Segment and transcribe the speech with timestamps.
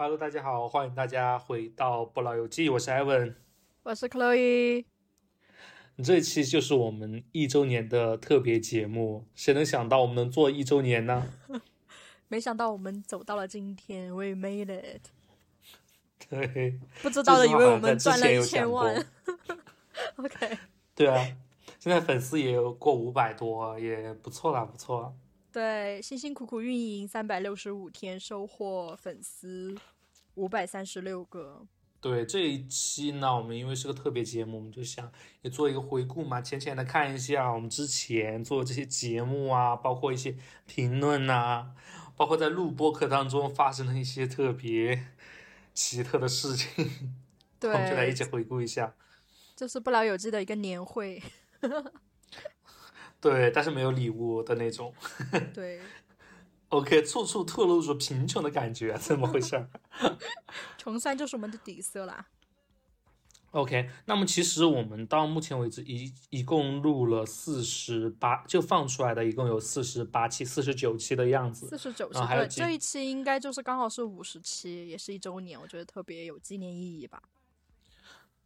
[0.00, 3.34] Hello，大家好，欢迎大家回到不老游记，我是 Evan，
[3.82, 4.84] 我是 Chloe。
[6.04, 11.26] 这一期就是我们一周年的特别节目，谁能想到我们能做一周年呢？
[12.28, 15.08] 没想到我们走到了今天，We made it。
[16.30, 19.04] 对，不知道的以为我们赚了一千万。
[20.14, 20.58] OK。
[20.94, 21.36] 对啊，
[21.80, 25.12] 现在粉丝也有过五百多，也不错啦，不错。
[25.52, 29.74] 对，辛辛苦苦运营三百六十五天，收获粉丝
[30.34, 31.66] 五百三十六个。
[32.00, 35.10] 对这一期呢，我们因为是个特别节目，我们就想
[35.42, 41.72] 也做一个回顾嘛，浅浅的看一下我们之前做这些节目啊，包括一些评论呐，
[42.14, 45.06] 包括在录播课当中发生的一些特别
[45.74, 47.16] 奇特的事情，
[47.58, 48.94] 对， 我们就来一起回顾一下。
[49.56, 51.20] 这是不老有记的一个年会，
[53.20, 54.94] 对，但是没有礼物的那种。
[55.52, 55.80] 对
[56.68, 59.66] ，OK，处处透露着贫穷的感觉，怎么回事？
[60.78, 62.26] 穷酸就是我们的底色啦。
[63.52, 71.66] OK，那么其实我们到目前为止一一共录了四十八，就放出来的一共有四十八期、四十九期的样子。
[71.66, 77.22] 四十九期，对，这一期应该就是刚好是五十期，也是一周年，我觉得特别有纪念意义吧。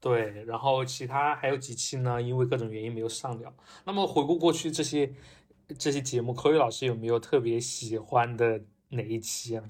[0.02, 2.20] 对，然后其他还有几期呢？
[2.20, 3.54] 因为各种原因没有上了。
[3.84, 5.14] 那么回顾过去这些
[5.78, 9.64] 这些节目，口语老师有没有特别喜欢的哪一期啊？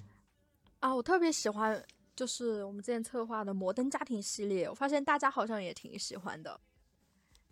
[0.81, 1.85] 啊，我特别喜欢
[2.17, 6.59] 就是我们之前策划的摩登家庭系列，我发现大家好像也挺喜欢的。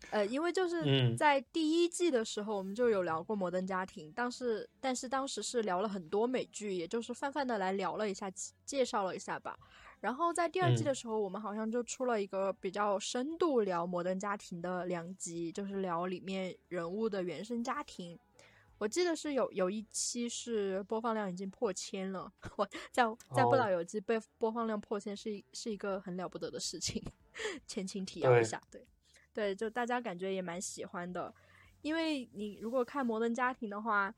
[0.09, 8.33] 呃，因为就是在第一季的时候，我们就有聊过摩登家庭，当时但是当时是聊了很多美剧，也就是泛泛的来聊了一下，
[8.65, 9.59] 介绍了一下吧。
[10.01, 18.19] 然后在第二季的时候，我们好像就出了一个比较深度聊摩登家庭的两集，就是聊里面人物的原生家庭。
[18.79, 27.03] 我记得是有有一期是播放量已经破千了， 我在在不老有机被播放量破千是一是一个很了不得的事情。
[27.67, 28.87] 前情提要一下，对
[29.35, 31.35] 对，就大家感觉也蛮喜欢的，
[31.83, 34.15] 因为你如果看摩登家庭的话。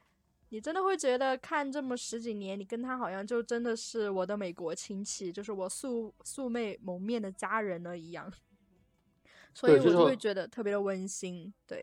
[0.52, 8.30] 你真的会觉得看这么十几年，你跟他好像就真的是我的美国亲戚，就是我素素昧蒙面的家人了一样，
[9.54, 11.50] 所以我就会觉得特别的温馨。
[11.66, 11.82] 对，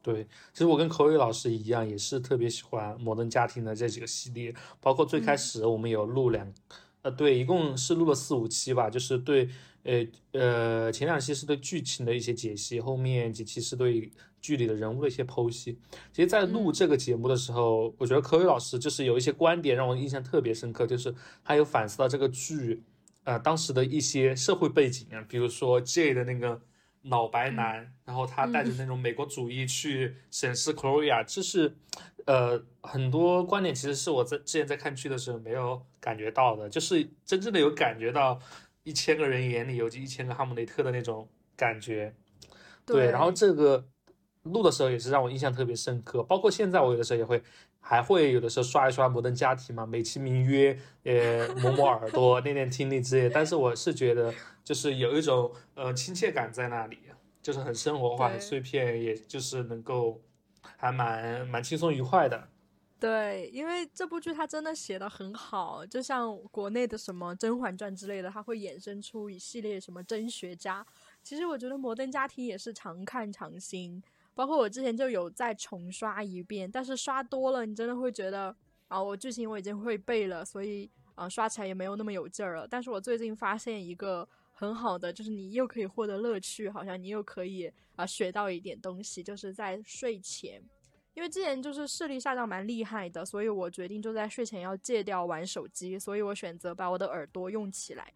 [0.00, 6.50] 对，其实我跟口语老师一样，也是特别喜欢《摩登家庭》的这几个系列，包括最开始我们有录两，
[7.02, 9.50] 呃，对，一共是录了四五期吧，就是对，
[9.82, 14.10] 呃呃，前两期是对剧情的一些解析，后面几期是对。
[14.42, 15.78] 剧里的人物的一些剖析，
[16.12, 21.14] 其实，在录这个节目的时候，我觉得柯宇老师就是有一些观点让我印象特别深刻，就是
[21.44, 22.82] 他有反思到这个剧，
[23.22, 26.60] 呃，当时的一些社会背景啊，比如说 J 的那个
[27.02, 31.76] 脑白男，然后他带着那种美国主义去审视 Chloe，这是，
[32.26, 38.40] 呃，很多观点其实是我在之前在看剧的时候没有感觉到的，就是真正的有感觉到
[38.82, 42.12] 一千个人眼里有一千个哈姆雷特的那种感觉，
[42.84, 43.86] 对，然后这个。
[44.44, 47.42] 录的时候也是让我印象特别深刻，包括现在我有的时候也会，
[47.80, 53.30] 还会有的时候刷一刷《摩登家庭》嘛，美其名曰呃磨磨耳朵、练练听力之类。
[53.30, 56.98] 但是我是觉得，就是有一种呃亲切感在那里，
[57.40, 60.20] 就是很生活化、很碎片，也就是能够
[60.60, 62.48] 还蛮蛮轻松愉快的。
[62.98, 70.86] 对，因为这部剧它真的写的很好，就像国内的什么《甄嬛传》之类的，它会衍生出一系列什么真学家。
[71.20, 74.00] 其实我觉得《摩登家庭》也是常看常新。
[74.34, 78.54] 包括我之前就有再重刷一遍，但是刷多了，你真的会觉得
[78.88, 82.66] 啊，我剧情我已经会背了，所以啊，刷起来也没有那么有劲儿了。
[82.66, 90.62] 但是我最近发现一个很好的，就是你又可以获得乐趣，好像你又可以啊学到一点东西，就是在睡前，
[91.14, 98.12] 因为之前就是视力下降蛮厉害的，所以我决定就在睡前要戒掉玩手机，所以我选择把我的耳朵用起来。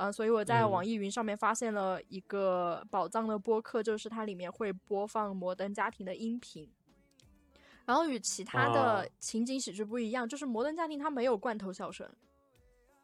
[0.00, 6.66] 啊，所以我在网易云上面发现了一个宝藏的播客，就是它里面会播放《摩登家庭》的音频。
[7.84, 12.10] 然后与其他的情景喜剧不一样，就是《摩登家庭》它没有罐头笑声，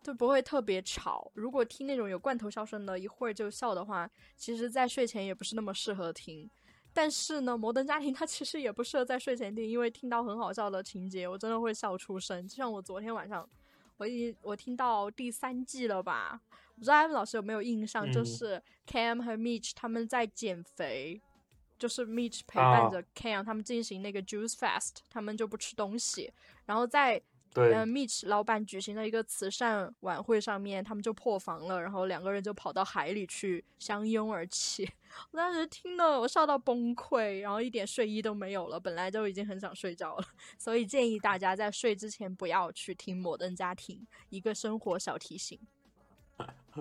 [0.02, 1.30] 就不会特别吵。
[1.34, 6.50] 如果听那种有罐头笑声的，一会儿就笑的话，其实在睡前也不是那么适合听。
[6.94, 12.48] 但是呢，《摩登家庭》它其实也不适合在睡前听，因为听到很好笑的情节，我真的会笑出声。
[12.48, 13.46] 就像我昨天晚上，
[13.98, 16.40] 我已经我听到第三季了吧。
[16.76, 21.20] 不知道艾文老师有没有印象，就是 Cam 和 Mitch 他们在减肥，
[21.78, 26.32] 就是 Mitch 陪伴着 Cam 他们进行那个 Juice Fast，他们就不吃东西。
[26.66, 27.20] 然后在
[27.54, 34.86] 对嗯，Mitch 老板举行的一个慈善晚会，上面他们就破防了，然后两个人就跑到海里去相拥而泣。
[35.32, 40.24] 我当时听了，我笑到崩溃，然后一点睡意都没有了，本来就已经很想睡觉了，
[40.58, 45.58] 所以建议大家在睡之前不要去听《摩登家庭》，一个生活小提醒。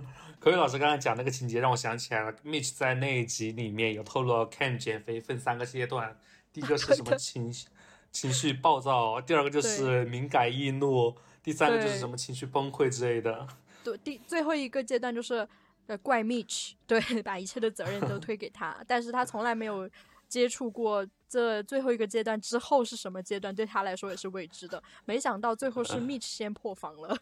[0.39, 6.17] 可伟老师刚才讲那个情节让我想起来了，Mitch 在那一集里面有透露 Ken 减肥分三个阶段，
[6.53, 7.67] 第一个是什么情绪
[8.11, 13.47] 情绪暴躁，第二个就是敏感易怒，第三个就是什么情绪崩溃之类的。
[13.83, 15.47] 对，第最后一个阶段就是
[15.87, 19.89] 呃怪 Mitch，对， 把一切的责任都推给他，但是他从来没有
[20.27, 24.81] 接触过这最后一个阶段之后是什么阶段，对他来说也是未知的。
[25.05, 27.17] 没想到最后是 Mitch 先破防了。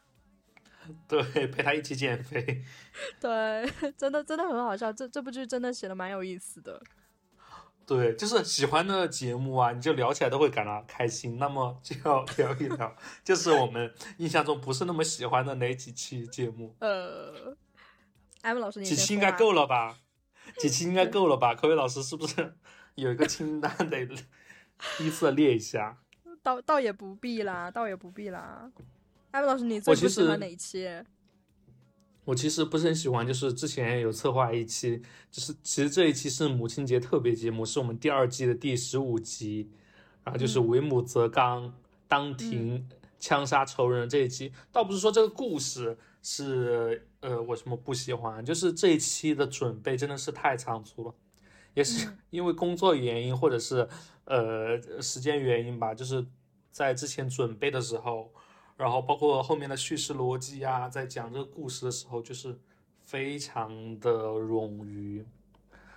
[1.07, 2.63] 对，陪他一起减肥。
[3.19, 4.91] 对，真的真的很好笑。
[4.91, 6.81] 这这部剧真的写的蛮有意思的。
[7.85, 11.37] 对，就是喜欢的节目啊，你就聊起来都会感到开心。
[11.37, 16.75] 那么就要 聊一聊，就是我们印象中不是那么喜欢的哪几期节目。
[16.79, 17.55] 呃，
[18.41, 19.97] 艾文老师，你几期应该够了吧？
[20.57, 21.53] 几期应该够了吧？
[21.55, 22.55] 科威老师是不是
[22.95, 24.07] 有一个清单得
[24.99, 25.97] 依次列一下？
[26.41, 28.71] 倒倒也不必啦，倒也不必啦。
[29.33, 30.87] 艾文老师，你最不喜欢哪一期？
[32.23, 35.01] 我其实不是很喜欢，就是之前有策划一期，
[35.31, 39.71] 就是其实这一期是母亲节特别节目，是我们第二季的第十五集，
[40.23, 41.73] 然后就是为母则刚，
[42.07, 42.87] 当庭
[43.19, 51.15] 枪杀仇人这一期，倒不是说这个故事是呃我什么不喜欢，就是这一期的准备真的是太仓促了，
[51.73, 53.89] 也是因为工作原因或者是
[54.25, 56.23] 呃时间原因吧，就是
[56.69, 58.31] 在之前准备的时候。
[58.75, 62.57] 然后包括后面的叙事逻辑啊，在讲这个故事的时候，就是
[63.05, 65.23] 非常的冗余，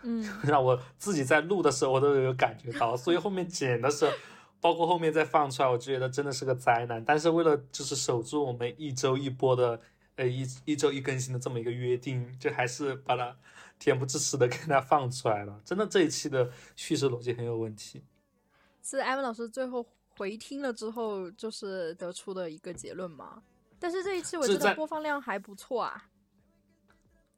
[0.03, 4.13] 嗯， 让我自己在录的时候我都有感觉到，所以后面剪的时候，
[4.61, 7.03] 包括后面再放出来，我觉得真的是个灾难。
[7.05, 9.81] 但是为了就是守住我们一周一播的，
[10.17, 13.37] 呃一一周一更新的这么一个约定，就还是把它
[13.81, 15.61] 恬不知耻的给它放出来了。
[15.65, 18.03] 真的这一期的叙事逻辑很有问题。
[18.83, 19.87] 是艾文老师最后。
[20.17, 23.43] 回听了之后，就是得出的一个结论嘛。
[23.79, 26.09] 但是这一期我觉得播放量还不错啊。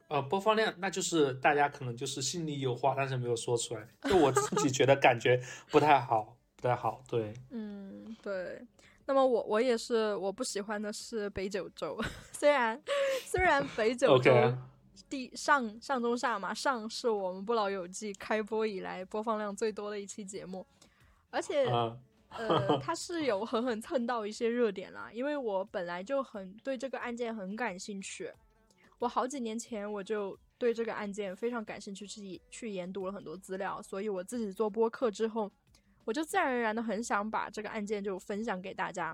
[0.07, 3.87] 呃，播放量那就是大家可能就是心里有话，但是没有说出来。
[4.03, 7.03] 就我自己觉得感觉不太好，不太好。
[7.09, 8.65] 对， 嗯，对。
[9.05, 12.01] 那么我我也是，我不喜欢的是北九州。
[12.33, 12.81] 虽然
[13.27, 14.33] 虽然北九州
[15.11, 20.65] 第上上中下嘛，上是我们不老友记开播以来播放量最多的一期节目，
[21.31, 21.67] 而且。
[22.31, 28.31] 呃， 他是有狠狠蹭到一些热点啦，因为我本来就很对这个案件很感兴趣，
[28.99, 35.51] 我好几年前我就对这个案件非常感兴趣，去去研读了很多资料，所以我自己做播客之后，
[36.05, 39.07] 我就自然而然的很想把这个案件就分享给大家。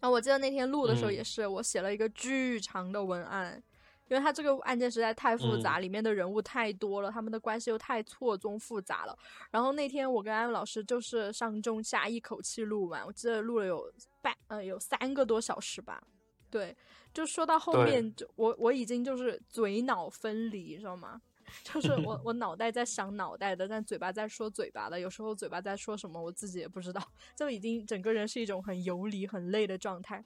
[0.00, 3.62] 然后我记得那天录的时候也是，我写了一个巨长的文案。
[4.08, 9.18] 因为他这个案件实在太复杂，里面的人物太多了，他们的关系又太错综复杂了。
[9.50, 16.02] 然后那天我跟安老师就是上中下一口气录完，我记得录了有半呃有三个多小时吧。
[16.50, 16.76] 对，
[17.12, 21.20] 就说到后面，就我我已经就是嘴脑分离，知道吗？
[21.62, 27.02] 就是我 我脑袋在想脑袋的，但嘴巴在说嘴巴的，有时候嘴巴在说什么我自己也不知道，
[27.36, 30.24] 就已经整个人是一种很游离、很累的状态。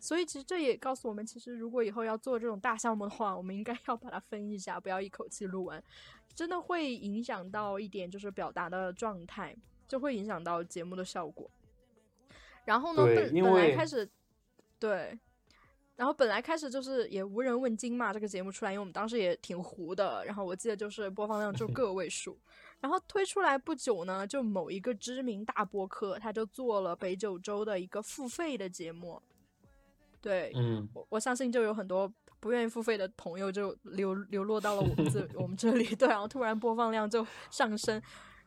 [0.00, 5.82] 所以其实这也告诉我们，其实如果以后要做这种大项目的话，我们应该要把它分一下，不要一口气录完，
[6.34, 9.56] 真的会影响到一点，就是表达的状态，
[9.88, 11.50] 就会影响到节目的效果。
[12.64, 14.08] 然后呢，本本来开始，
[14.78, 15.18] 对，
[15.96, 22.38] 然后本来开始就是也无人问津嘛，这个节目出来，因为我们当时也挺糊的，然后我记得就是播放量就 个位数，
[22.78, 29.20] 然后推出来不久呢，就某一个知名大播客，他就做了北九州的一个付费的节目。
[30.20, 38.02] 对，嗯，我我相信就有很多不愿意付费的朋友就流流落到了我们这 我们这里，对，然后突然播放量就上升。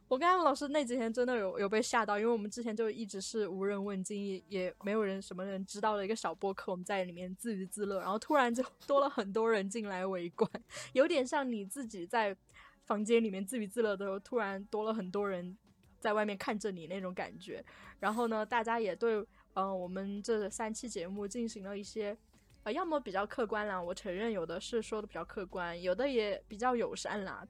[0.07, 10.49] 我跟艾文老师那几天真的有有被吓到，因为我们之前就一直是无人问津，也没有人什么人知道的一个小播客，我们在里面自娱自乐，然后突然就多了很多人进来围观，
[10.91, 12.35] 有点像你自己在
[12.83, 15.57] 房间里面自娱自乐的时候，突然多了很多人
[16.01, 17.63] 在外面看着你那种感觉。
[17.99, 19.25] 然后呢，大家也对。
[19.53, 22.17] 嗯，我们这三期节目进行了一些，
[22.63, 27.45] 呃，要么比较客观啦，我承认有的是说的比较客观，有的也比较友善啦，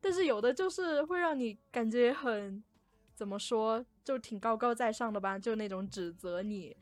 [0.00, 2.62] 但是有的就是会让你感觉很，
[3.14, 6.76] 怎么说，就挺高高在上的吧，就那种指责你，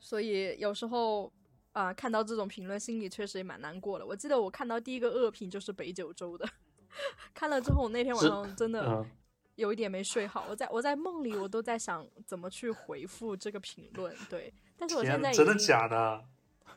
[0.00, 1.32] 所以有时候
[1.70, 4.04] 啊，看到这种评论，心里确实也蛮难过的。
[4.04, 6.48] 我记得我看到第一个恶评就是北九州的，
[7.32, 9.06] 看了之后，我那天晚上真的。
[9.56, 10.46] 有一点没睡好。
[10.48, 14.14] 我在我在梦里，我都在想怎么去回复这个评论。
[14.30, 16.24] 对，但是我现在真的假的？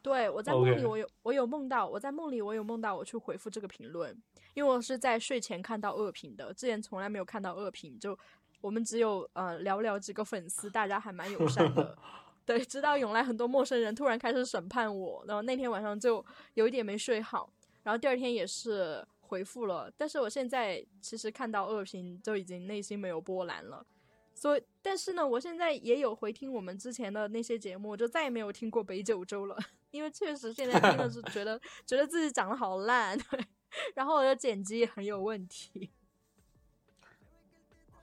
[0.01, 4.11] 对，我在梦里，我有我有梦到，我在梦里我有梦到我去回复这个评论，
[4.53, 8.17] 因为我是在睡前看到恶评的，之前从来没有看到恶评，就
[8.61, 11.97] 我们只有呃寥寥几个粉丝，大家还蛮友善的。
[12.45, 17.51] 对，直到涌来很多陌生人，突然开始审判我，然后那天晚上就有一点没睡好，
[17.83, 23.85] 然后第二天也是回复了，但是我现在其实看到恶评就已经内心没有波澜了，
[24.33, 29.55] 所以但是呢，我现在也有回听我们之前的那些节目，就再也没有听过北九州了，
[29.91, 33.45] 因为确实现在真的是觉得觉得自己讲得好烂， 对，
[33.93, 35.91] 然后我的剪辑也很有问题。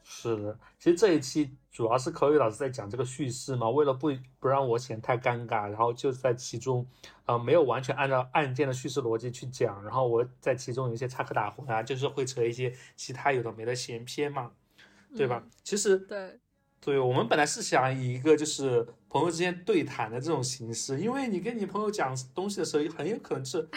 [0.09, 6.87] 是的，其实这一期主要是口语老师在讲这个叙事嘛，为了不不让我显太尴尬，然后就在其中，
[7.25, 14.53] 呃，没有完全按照案件的叙事逻辑去讲，然后我在其中有一些插科打诨啊，就是会扯一些其他有的没的闲篇嘛，
[15.17, 15.43] 对吧？
[15.65, 16.39] 其实对，
[16.81, 23.69] 对我们本来是想以一个就是朋友之间对谈的这种形式，因为你跟你朋友讲东西的时候，很有可能是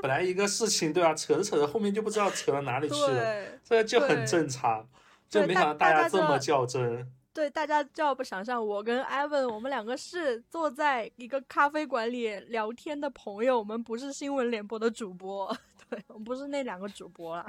[0.00, 1.12] 本来一个事情，对吧？
[1.12, 4.88] 扯着扯着后面就不知道扯到哪里去了， 这就很正常。
[5.28, 7.10] 就没想到大家这么较真。
[7.32, 15.54] 对，大家就要不想象我跟艾文，我们两个是坐在一个咖啡馆里聊天的朋友，我们不是新闻联播的主播，
[15.90, 17.46] 对我们不是那两个主播啦。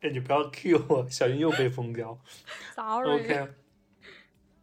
[0.00, 2.18] 哎，你不要 Q 我，小心又被封掉。
[2.74, 3.08] Sorry。
[3.08, 3.48] OK。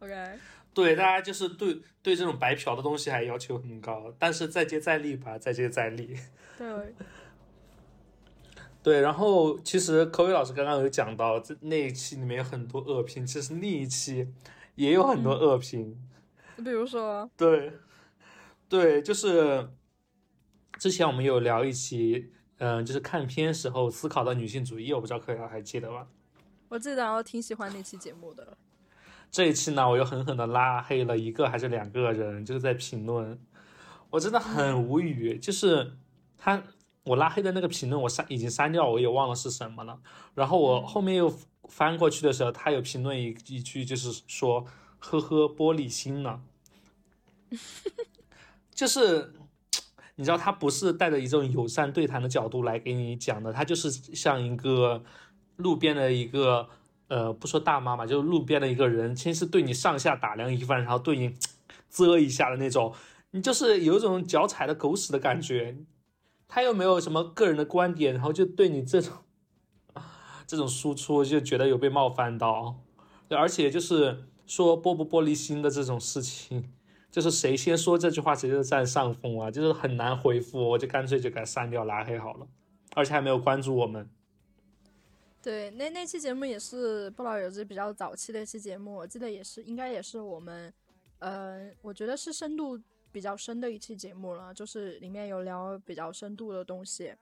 [0.00, 0.38] OK。
[0.74, 6.14] 对，大家就是对对这种白嫖的东西还要求很高，但是再接再厉吧，再接再厉。
[6.58, 6.66] 对。
[8.82, 14.26] 对，然后其实口语老师刚刚有讲到，这那一期里面有很多恶评，其实另一期
[14.74, 16.02] 也有很多恶评。
[16.56, 17.74] 比如说，对，
[18.70, 19.68] 对，就是
[20.78, 26.06] 之前我们有聊一期，嗯，就是看片时候思考的女性主义，我不知道口语老师还记得吧？
[26.70, 28.56] 我记得，我挺喜欢那期节目的。
[29.30, 33.38] 这一期呢，我又狠狠的拉黑了一个还是两个人，就是在评论，
[34.08, 35.92] 我真的很无语，就是
[36.38, 36.62] 他。
[37.04, 39.98] 我拉黑的那个评论我删已经删掉，我也忘了是什么了。
[40.34, 41.32] 然后我后面又
[41.68, 44.66] 翻过去的时候，他有评论一一句，就是说
[45.00, 46.42] “呵呵，玻璃心了
[48.74, 49.32] ”，就是
[50.16, 55.02] 你知道他不是带着一种友善对谈的角度来给你讲的，他就是像一个
[55.56, 56.68] 路边的一个
[57.08, 61.34] 呃，不说大妈嘛，就是路边的一个人，先是对你上下打量一番，然后对你
[61.88, 62.94] 啧一下的那种，
[63.30, 65.76] 你就是有一种脚踩的狗屎的感觉。
[66.52, 69.14] 他又没有什么个人的观点，然后就对你这种
[70.48, 72.74] 这种输出就觉得有被冒犯到，
[73.28, 76.72] 而且就是说玻不玻璃心的这种事情，
[77.08, 82.48] 就是谁先说这句话谁就占上风啊，就是很难回复，我就干脆就给他删掉拉黑好了，
[82.96, 84.10] 而且还没有关注我们。
[85.40, 90.74] 对，那那期节目也是不老有志比较早期的一期节目，我记得也是应该也是我们，
[91.20, 92.76] 呃，我觉得是深度。
[93.12, 97.14] 比较深的一期节目了，就是里面有聊比较深度的东西。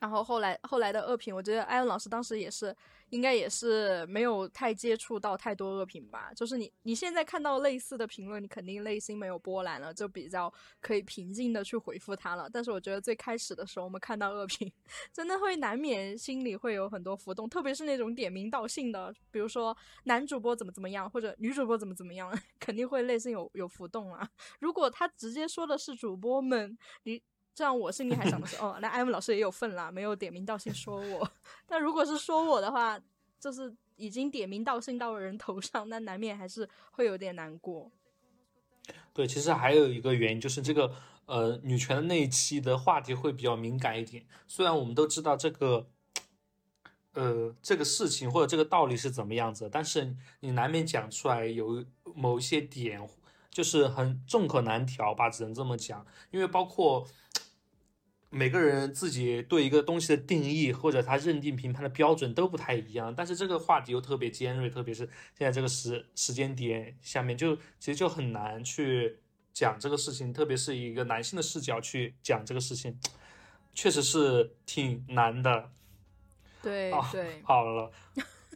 [0.00, 2.74] 然后后来后来的恶评，我觉得艾文老师当时也是，
[3.10, 6.32] 应该也是没有太接触到太多恶评吧。
[6.34, 12.48] 就是你你现在看到类似的评论，你肯定内心没有波澜了，就比较可以平静的去回复他了。
[12.50, 14.72] 但是我觉得最开始的时候，我们看到恶评，
[15.12, 24.26] 真的会难免心里会有很多浮动，特别是那种点名道姓的，比如说男主播怎么怎么样，或者女主播怎么怎么样， 肯定会内心有有浮动啊。
[24.60, 27.22] 如果他直接说的是主播们，你。
[27.60, 31.30] 这样我心里还想的是， 哦，那艾文老师也有份啦，没有点名道姓说我。
[31.68, 32.98] 但如果是说我的话，
[33.38, 37.92] 就是已经点名道姓到了人头上，那难免还是会有点难过。
[39.12, 40.90] 对，其实还有一个原因就是这个，
[41.26, 44.24] 呃，女权的那一期的话题会比较敏感一点。
[44.48, 45.86] 虽然我们都知道这个，
[47.12, 53.06] 呃，这个事情或者这个道理是怎么样子，但是你难免讲出来有某一些点，
[53.50, 56.06] 就是很众口难调吧，只能这么讲。
[56.30, 57.06] 因为包括。
[58.32, 65.04] 每个人自己对一个东西的定义或者他认定评判的标准都不太一样，但是这个话题又特别尖锐，特别是
[65.36, 69.18] 现在这个时时间点下面，就其实就很难去
[69.52, 72.96] 讲这个事情，特别是一个男性的视角去讲这个事情，
[73.74, 75.72] 确实是挺难的。
[76.62, 77.90] 对对，好了，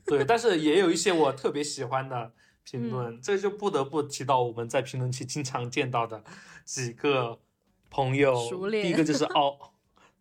[0.06, 6.22] 对，但是也有一些我特别喜欢的评论，这就不得不提到我们在评论区经常见到的
[6.64, 7.40] 几个。
[7.94, 8.34] 朋友，
[8.72, 9.72] 第一个就是 澳，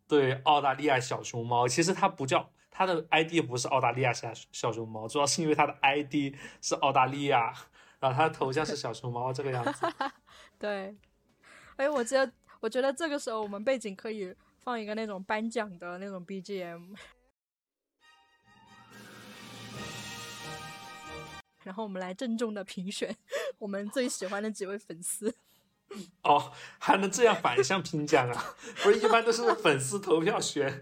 [0.08, 7.52] 对澳大利亚小熊猫，其实它不叫它的 ID 不是澳大利亚小小熊猫，主要是因为它的 ID 是澳大利亚，
[8.00, 9.88] 然后它的头像是小熊猫这个样子。
[10.60, 10.96] 对，
[11.78, 16.96] 哎，我觉得我觉得这个时候我们背景可以放一个那种颁奖的那种 BGM。
[21.64, 23.16] 然后我们来郑重的评选
[23.58, 25.36] 我们最喜欢的几位粉丝。
[26.24, 28.56] 哦，还能这样反向评奖啊？
[28.84, 30.82] 不是一般都是粉丝投票选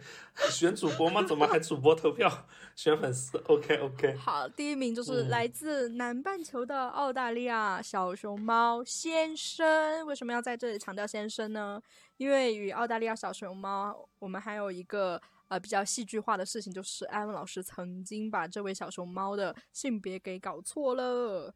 [0.50, 1.24] 选主播吗？
[1.24, 4.15] 怎么还主播投票选粉丝？OK OK。
[4.22, 10.06] 好，第一名就是来自南半球的澳大利亚小熊猫先生。
[10.06, 11.82] 为什么要在这里强调先生呢？
[12.18, 21.53] 因为与澳大利亚小熊猫，我们还有一个呃比较戏剧化的事情，就是艾文老师曾经把这位小熊猫的性别给搞错了。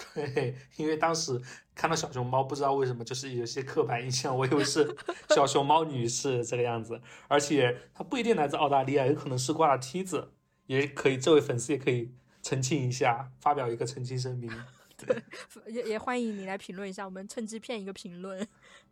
[0.14, 1.40] 对，因为当时
[1.74, 4.96] 看到小熊猫，不知道为什么就是有些刻板印象，我以为是
[5.28, 10.32] 小熊猫女士这个样子，而且她不一定来自澳大利亚，有可能是挂了梯子，
[10.66, 14.50] 也可以，这位粉丝也可以澄清一下，发表一个澄清声明。
[14.96, 15.22] 对，
[15.66, 18.46] 也也欢迎你来评论一下，我们趁机骗一个评论。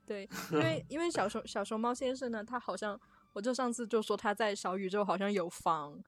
[0.07, 2.99] 对，因为 因为小熊小熊猫先生呢，他好像，
[3.33, 6.03] 我就上次就说他在小宇宙好像有房，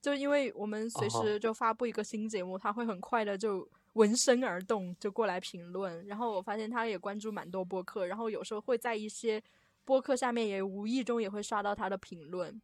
[0.00, 3.68] 就因为我们随时就发布一个新节目，他会很快的就。
[3.96, 9.42] 闻声而动就过来评论，然后我发现他也关注蛮多播客，然后有时候会在一些
[9.86, 12.60] 播客下面也无意中也会刷到他的评论。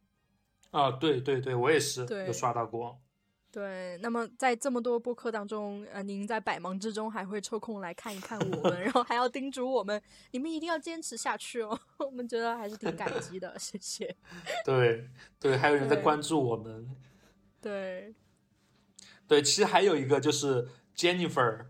[0.69, 2.99] 啊，对对对，我也是有刷到过。
[3.51, 9.99] 对，那么在这么多播客当中，呃，您在百忙之中还会抽空来看一看我们， 然后还要叮嘱我们，
[10.31, 11.79] 你们一定要坚持下去哦。
[11.97, 14.15] 我们觉得还是挺感激的， 谢谢。
[14.63, 15.09] 对
[15.39, 16.87] 对，还有人在关注我们。
[17.59, 18.13] 对
[19.27, 20.67] 对，其实还有一个就是。
[20.95, 21.65] Jennifer，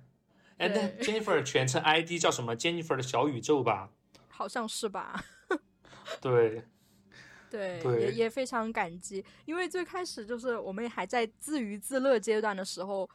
[0.57, 3.89] 哎，那 Jennifer 全称 ID 叫什么？Jennifer 的小宇宙吧？
[4.29, 5.23] 好像是吧。
[6.21, 6.63] 对，
[7.49, 13.09] 对，也也非常感激，因为最开始就是我们还在自娱自乐阶段的时候，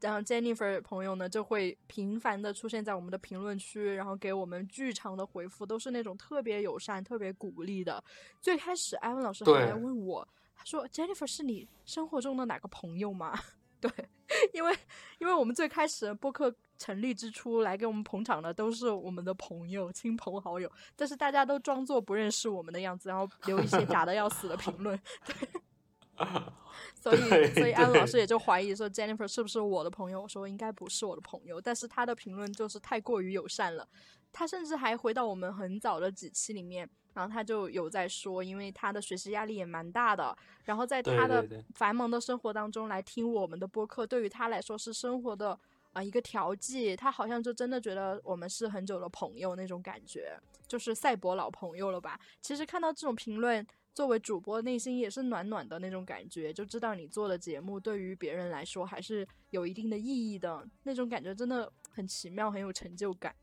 [0.00, 8.02] 然后 Jennifer 朋友呢就会频繁的出现在我们的评论区，然后给我们巨长的回复，都是那种特别友善、特别鼓励的。
[8.40, 13.38] 最开始艾文老师还来问我，他说：“Jennifer 是你生活中的哪个朋友吗？”
[13.80, 13.90] 对，
[14.52, 14.76] 因为
[15.18, 25.00] 因为我们最开始播客成立之初来给我们捧场的都是我们的朋友、亲朋好友，但是大家都装作不认识我们的样子，然后留一些假的要死的评论。
[27.02, 30.20] 对， 所以所以安老师也就怀疑说 Jennifer 是不是我的朋友？
[30.20, 33.88] 我说应该不是我的朋友，但是他的评论就是太过于友善了。
[34.30, 36.88] 他甚至还回到我们很早的几期里面。
[37.20, 45.58] 然后他就有在说，因为他的学习压力也蛮大的，然后在他的繁忙的生活当中来听我们的播客，对于他来说是生活的
[45.92, 46.96] 啊一个调剂。
[46.96, 50.34] 他好像就真的觉得我们是很久的朋友那种感觉，
[50.66, 52.18] 就是赛博老朋友了吧？
[52.40, 63.34] 其实看到这种评论，作为主播内心也是暖暖的那种感觉，就知道你做的节目对于别人来说还是有一定的意义的那种感觉，真的很奇妙，很有成就感。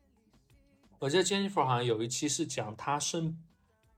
[0.98, 3.38] 我记得 Jennifer 好像有一期是讲他生。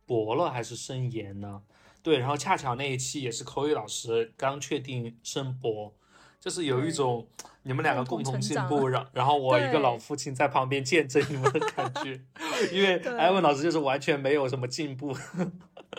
[0.10, 1.62] 博了还是升研呢？
[2.02, 5.94] 对，然后恰巧那一期也是口语老师刚确定升博，
[6.40, 7.28] 就是有一种
[7.62, 12.20] 你们两个共同进步，然然后我一个老父亲在旁边见证你们的感觉，
[12.74, 15.16] 因为艾文老师就是完全没有什么进步。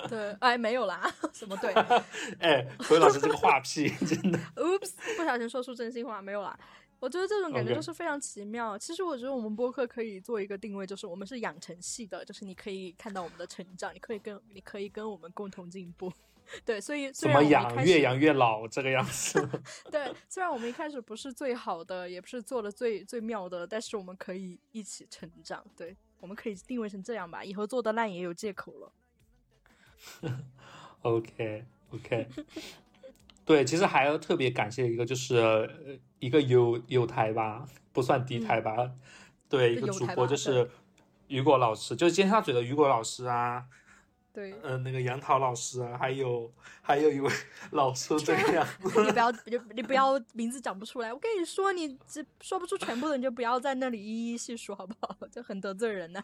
[0.09, 1.73] 对，哎，没有啦，什么对？
[2.41, 4.39] 哎，口语老师这个话屁，真的。
[4.57, 6.59] Oops，不小心说出真心话，没有啦。
[7.01, 8.79] 我觉得这种感觉就是非常奇妙。
[8.79, 16.13] 其实我觉得我们播客可以做一个定位，就是我们是养成系的，就是你可以看到我们的成长，你可以跟你可以跟我们共同进步。
[16.65, 19.49] 对，所以怎么养越养越老这个样子。
[19.91, 25.65] 对，虽然我们一开始不是最好的，也不是做的最最妙的，但是我们可以一起成长。
[25.77, 28.93] 对，我们可以定位成这样吧，以后做的烂也有借口了。
[31.03, 32.29] OK OK。
[33.51, 38.89] 对，其实还要特别感谢一个，就是一个有有台吧，不算低台吧。
[39.49, 40.71] 对，一个主播就是
[41.27, 43.65] 雨果老师，就是尖沙咀的雨果老师啊。
[44.33, 44.55] 对。
[44.63, 47.29] 嗯，那个杨桃老师啊，还有还有一位
[47.73, 48.65] 老师这样。
[49.05, 51.13] 你不要，你你不要名字讲不出来。
[51.13, 55.17] 我跟你说，你这说不出全部的，你就不要在那里一一细数，好不好？
[55.29, 56.23] 就很得罪人呢。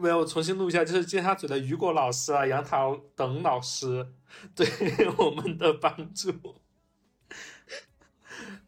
[0.00, 4.06] 没有，我重新录一下，就是尖沙咀的雨果老师啊，杨桃等老师
[4.54, 4.66] 对
[5.18, 6.32] 我们的帮助。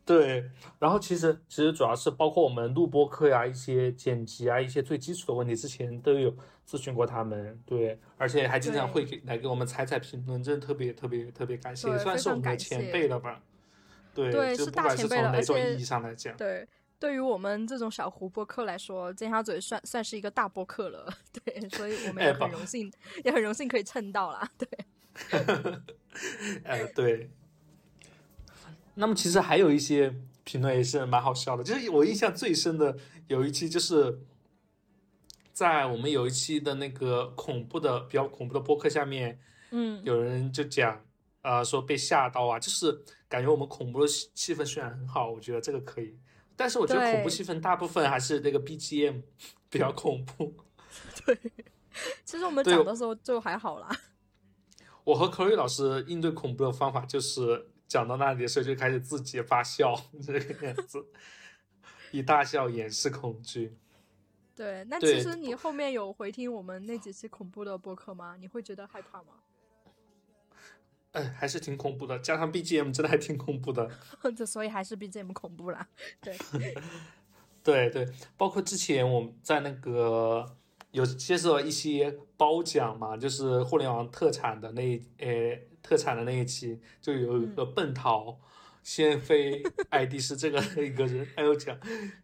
[0.05, 6.35] 对，然后其实其实主要是包括我们录播课呀，一些剪辑啊，一些最基础的问题，之前都有
[6.69, 7.59] 咨询过他们。
[7.65, 13.41] 对，而且还经常会给来给我们踩踩评论，真的特别特别特别感谢，算是我们的前辈了吧？
[14.13, 16.67] 对，就不管是从，哪种意义上来讲，对。
[17.01, 22.93] 对于我们这种小湖播客来说，尖沙咀算算是一个大播客了， 对，所以我们也很荣幸，
[23.25, 24.69] 也很荣幸可以蹭到啦，对。
[26.63, 27.31] 呃， 对。
[28.97, 32.95] 那么其实还有一些评论也是蛮好笑的，就是我印象最深的
[33.29, 34.21] 有一期，就是
[35.55, 41.03] 在我们有一期的那个恐怖的比较恐怖的播客下面，嗯，有人就讲，
[41.41, 46.19] 呃，说被吓到啊，就是感觉我们恐怖的气气氛虽然很好，我觉得这个可以，
[46.61, 49.23] 但是我觉得恐怖气氛大部分还是那个 BGM
[49.71, 50.55] 比较恐怖。
[51.25, 51.35] 对，
[52.23, 53.89] 其实我们讲的时候就还好啦。
[55.05, 61.07] 我和口语老师应对恐怖的方法就是讲到那里的时候就开始自己发笑，这个样子，
[62.13, 63.75] 以大笑掩饰恐惧。
[64.55, 68.37] 对，那其实你后面有回听我们那几期恐怖的播客吗？
[68.39, 69.33] 你会觉得害怕吗？
[71.13, 73.91] 哎，还是挺恐怖的，加上 BGM 真的还挺恐怖的。
[74.37, 75.89] 这所以还是 BGM 恐怖啦。
[76.21, 76.37] 对，
[77.63, 80.57] 对对，包括之前我们在那个
[80.93, 88.39] 有接受一些褒奖嘛，就是互联网特产的那一呃特产的那一期，就有一个笨桃。
[88.83, 91.79] 先飞 ID 是这个一个人，还有讲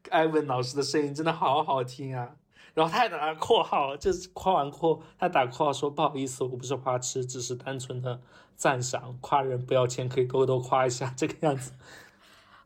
[0.08, 2.34] 艾文老师的声音真的好好听啊。
[2.76, 8.20] 然后他还打了括号，就是夸完括，他打括号说不好意思，我不是花痴，只是单纯的
[8.54, 11.72] 赞赏，夸人不要钱，可以多多夸一下这个样子。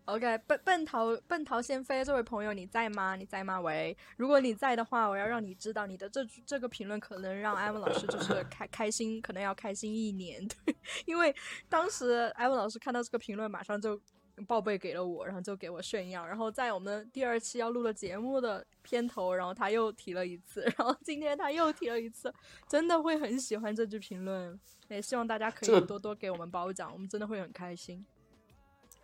[0.07, 3.15] OK，笨笨桃笨桃先飞这位朋友你在吗？
[3.15, 3.61] 你在吗？
[3.61, 10.45] 喂，如果你在的话，我要让你知道你的这这个评论可能让艾文老师就是开开心，可能要开心一年。
[10.49, 10.75] 对，
[11.07, 11.33] 因为
[11.69, 14.01] 当时艾文老师看到这个评论，马上就
[14.45, 16.27] 报备给了我，然后就给我炫耀。
[16.27, 22.33] 然后在我们第二期要录的节目的片头，然后他又提了一次， 然后今天他又提了一次，
[22.69, 24.59] 真的会很喜欢这句评论。
[24.89, 28.05] 也希望大家可以多多给我们褒奖，我们真的会很开心。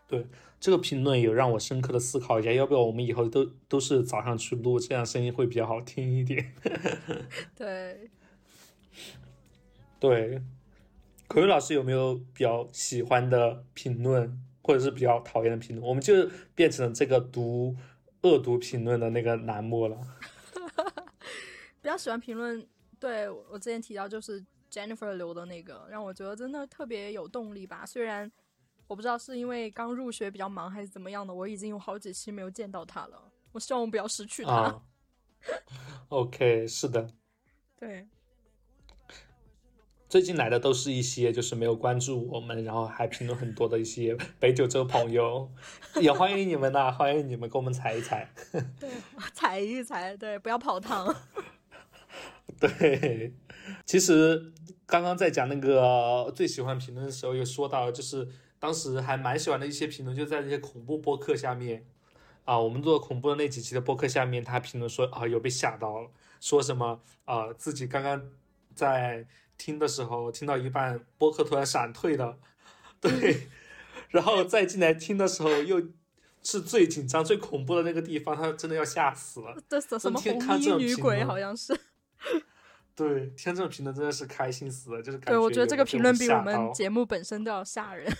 [0.08, 0.24] 对
[0.60, 6.52] 这个评论有让我深刻的思考一下，要不要我们以后都都是早上去录，这样声音会比较好听一点。
[7.54, 8.10] 对，
[9.98, 10.42] 对，
[11.26, 15.88] 口语老师有没有比较喜欢的评论，或者是比较讨厌的评论？
[15.88, 17.76] 我们就变成了这个读
[18.22, 19.96] 恶毒评论的那个栏目了。
[21.80, 22.66] 比较喜欢评论，
[22.98, 27.86] 对我我之前提到就是 Jennifer 留的那个，让我觉得真的特别有动力吧。
[27.86, 28.28] 虽然
[28.88, 33.30] 我不知道是因为刚入学比较忙还是怎么样的，我已经有好几期没有见到他了。
[33.52, 34.50] 我希望我不要失去他。
[34.50, 34.82] 啊，
[36.08, 37.08] OK，是的，
[37.76, 38.08] 对，
[40.08, 45.50] 最近来的都是一些就是没有关注我们，然后还评论很多的一些北九州朋友，
[46.00, 48.30] 也欢迎你们呐、欢迎你们跟我们踩一踩。
[48.78, 48.88] 对，
[49.34, 51.12] 踩一踩，对，不要跑堂。
[52.60, 53.34] 对，
[53.84, 54.52] 其实
[54.86, 58.28] 刚刚在讲那个最喜欢评论的时候，有说到，就是
[58.60, 61.84] 当时还蛮喜欢的一些评论，就在那些恐怖播客下面
[62.44, 68.22] 啊，我们做恐怖的那几期的播客下面，他评论说啊，有被吓到了，说什么啊，自己刚刚
[68.72, 69.26] 在
[69.58, 72.38] 听的时候听到一半，播客突然闪退了，
[73.00, 73.48] 对，
[74.10, 75.82] 然后再进来听的时候又。
[76.42, 79.56] 是最紧张、最恐怖的那个地方，他真的要吓死了。
[79.68, 81.76] 这什什么天红衣女鬼好像是。
[82.94, 88.16] 对，听这种评论真的是开心死了，就是感对，我觉得这个评论比我们节目本身都要吓人。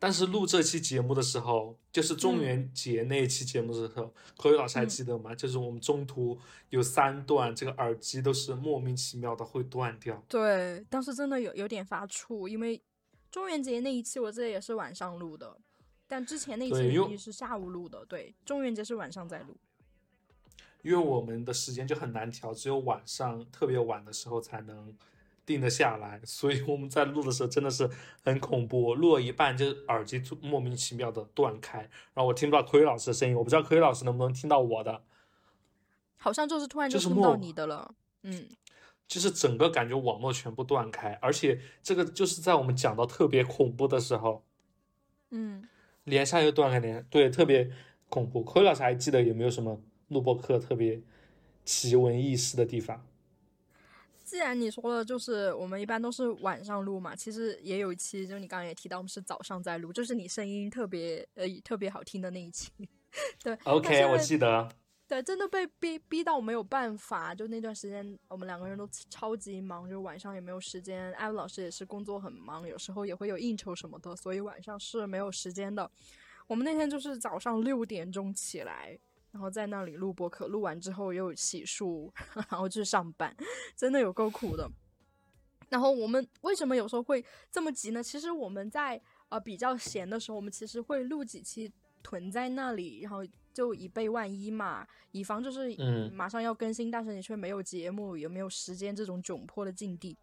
[0.00, 5.34] 但是录这期节目的时候，就是中嗯元节那一期节目的时候，口语老师还记得吗？
[5.34, 6.38] 就是我们中途
[6.70, 10.24] 有三段，这个耳机都是莫名其妙的会断掉。
[10.26, 12.80] 对，当时真的有有点发怵，因为
[13.30, 15.58] 中元节那一期我记得也是晚上录的，
[16.08, 18.02] 但之前那一期是下午录的。
[18.06, 19.54] 对，中元节是晚上在录。
[20.82, 24.96] 因为我们的时间就很难调，只有晚上特别晚的时候才能
[25.50, 27.90] 定得下来，所以我们在录的时候真的是
[28.22, 31.78] 很恐怖，录了一半就耳机突莫名其妙的断开，
[32.14, 35.02] 然后我听不到口语老师的声音，我不知道口语老师能不能听到我的，
[36.16, 37.94] 好像就是突然就就是听到你的了。
[38.22, 38.46] 嗯，
[39.08, 44.44] 就是整个感觉网络全部断开，而且这个就是在我们讲到特别恐怖的时候，
[45.30, 45.68] 嗯，
[46.04, 47.70] 连上又断开连，对，特别
[48.08, 48.44] 恐怖。
[48.44, 51.02] 口语老师还记得有没有什么录播课特别
[51.64, 53.04] 奇闻异事的地方？
[54.30, 62.70] 既然你说了，就是我们一般都是晚上录嘛，其实也有一期，就是你刚刚也提到，我们是早上在录，就是你声音特别呃特别好听的那一期。
[63.42, 64.68] 对 OK，我记得。
[65.08, 71.12] 对，真的被逼逼到没有办法，就那段时间我们两个人都超级忙，就晚上也没有时间。
[71.14, 75.90] 艾文老师也是工作很忙，有时候也会有应酬什么的，所以晚上是没有时间的。
[76.46, 78.96] 我们那天就是早上六点钟起来，
[79.32, 83.34] 然后在那里录播客，录完之后又洗漱， 然后去上班，
[83.76, 84.70] 真的有够苦的。
[85.68, 88.02] 然后我们为什么有时候会这么急呢？
[88.02, 100.18] 其实我们在呃比较闲的时候，我们其实会录几期囤在那里，然后就以备万一嘛，以防就是嗯马上要更新，但是你却没有节目，也没有时间这种窘迫的境地。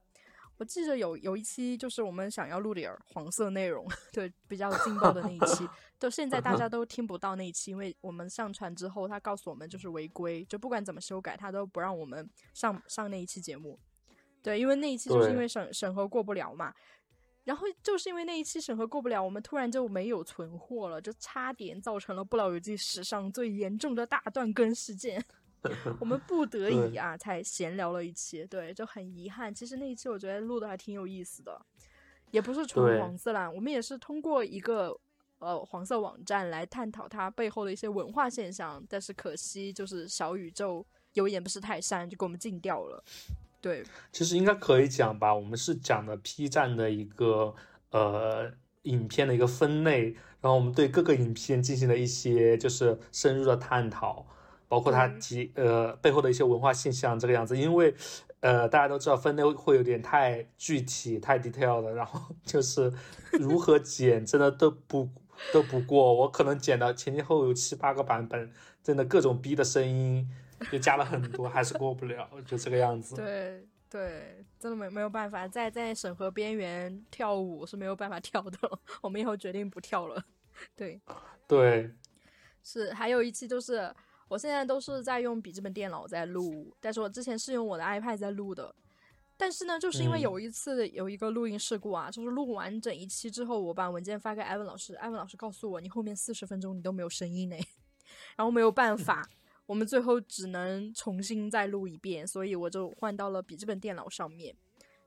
[0.58, 5.68] 我记得有有一期就是我们想要录点儿黄色内容， 对，比较劲爆的那一期，
[6.00, 13.80] 就现在大家都听不到那一期，因为我们上传之后，他告诉我们就是违规，就不管怎么修改，他都不让我们上上那一期节目。
[14.42, 16.74] 对，因为那一期就是因为审审核过不了嘛。
[17.44, 25.24] 然后就是因为那一期审核过不了，我们突然就没有存货了，就差点造成了不老游记史上最严重的大断更事件。
[26.00, 29.54] 我们不 得已啊，才闲聊了一期，对，就很遗憾。
[29.54, 31.60] 其实那一期我觉得录的还挺有意思的，
[32.32, 34.98] 也不是纯黄色啦，我们也是通过一个
[35.40, 38.82] 呃黄色网站来探讨它背后的一些文化现象。
[38.88, 43.04] 但是可惜就是小宇宙有一点不识泰山，就给我们禁掉了。
[43.60, 47.54] 对，其实应该可以讲吧，我们是讲的 P 站的一个
[47.90, 48.52] 呃
[48.84, 54.26] 影片的一个分类，然后我们对各个影片进行了一些就是深入的探讨。
[54.68, 57.96] 包括它及呃背后的一些文化现象这个样子，因为
[58.42, 62.92] 呃大家都知道分类会有点太具体太 detail 的，然后 就是
[63.32, 65.10] 如何剪真的都不
[65.54, 68.52] 都不过，我可能剪到前前后后有七八个版本，
[68.84, 70.28] 真的各种逼的声音
[70.72, 73.16] 就加了很多，还是过不了，就这个样子。
[73.16, 78.58] 对对，真的没没有办法，在在审核边缘跳舞是没有办法跳的，
[79.02, 80.22] 我们以后决定不跳了。
[80.76, 81.00] 对
[81.48, 81.92] 对，
[82.64, 83.94] 是还有一期就是。
[84.28, 88.74] 我现在都是在用笔记本电脑在录，但是我之前是用我的 iPad 在录的。
[89.40, 97.56] 但是呢，就是因为有一次有一个录音事故啊，就是录完整一期之后，我把文件发给艾文老师，艾文老师告诉我，你后面四十分钟你都没有声音呢，
[98.36, 99.30] 然后没有办法，
[99.68, 104.56] 我们最后只能重新再录一遍，所以我就换到了笔记本电脑上面，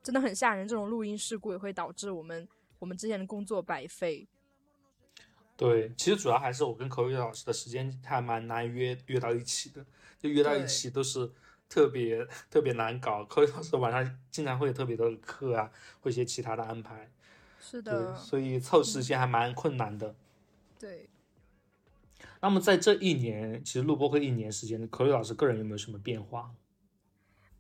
[0.00, 0.66] 真的很吓人。
[0.66, 4.28] 这种录音事故也会导致我们我们之前的工作白费。
[5.60, 9.84] 对，其实主要还是我跟口语老师的时间还蛮难约约到一起的，
[10.18, 11.30] 就约到一起都是
[11.68, 13.22] 特别特别难搞。
[13.26, 15.70] 口语老师晚上经常会有特别多的课啊，
[16.00, 17.10] 或一些其他的安排。
[17.60, 18.16] 是的。
[18.16, 20.14] 所以凑时间还蛮困难的。
[20.78, 21.10] 对。
[22.40, 26.54] 那么在这一年，其实录播课一年时间，口语老师个人有没有什么变化？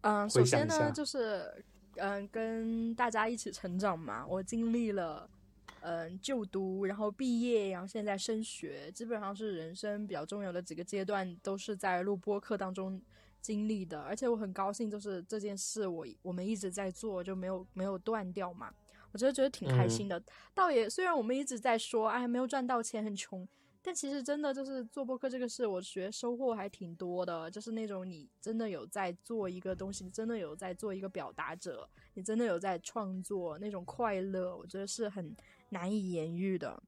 [0.00, 1.62] 嗯，首先呢，就是
[1.96, 5.28] 嗯，跟大家一起成长嘛，我经历了。
[5.82, 13.00] 嗯，就读，然后毕业，然后现在升学，基本上是人生比较重要的几个阶段，都是在录播课当中
[13.40, 14.00] 经历的。
[14.02, 18.70] 而且我很高兴，就是这件事我我们一直在做，就没有没有断掉嘛。
[19.12, 20.22] 我觉得觉得挺开心的。
[20.52, 23.48] 倒也虽然我们一直在说，哎，没有赚到钱，很穷，
[23.80, 27.50] 但其实真的就是做播客这个事，我觉得收获还挺多的。
[27.50, 35.34] 就是那种你真的有在做一个东西，你真的有在做一个表达者，你真的有在创作那种快乐，我觉得是很。
[35.70, 36.80] 难以言喻的，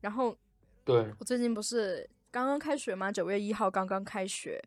[0.00, 0.36] 然后，
[0.84, 3.10] 对我最近不是刚刚开学吗？
[3.12, 4.62] 九月一号刚刚开学，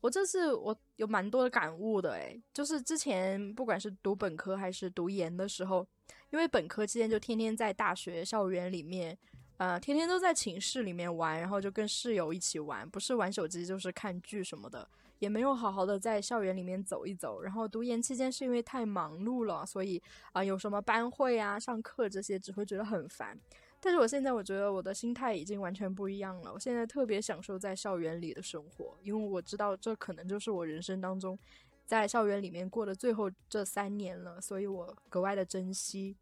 [0.00, 5.86] 我这次我有蛮多的感悟的，诶，就是之前不管是读本科还是读研的时候，
[6.30, 9.16] 因为本科期间就天天在大学校园里面，
[9.58, 14.88] 呃，天天都在寝室里面玩，然后就跟室友一起玩，不是玩手机就是看剧什么的。
[15.22, 23.38] 也没有好好的在校园里面走一走，然后读研期间是因为太忙碌了，所以啊有什么班会啊、上课这些只会觉得很烦。
[23.80, 31.38] 但是我现在我觉得我的心态已经完全不一样了，我现在特别享受在校园里的生活，因为我知道这可能就是我人生当中
[31.86, 36.16] 在校园里面过的最后这三年了，所以我格外的珍惜。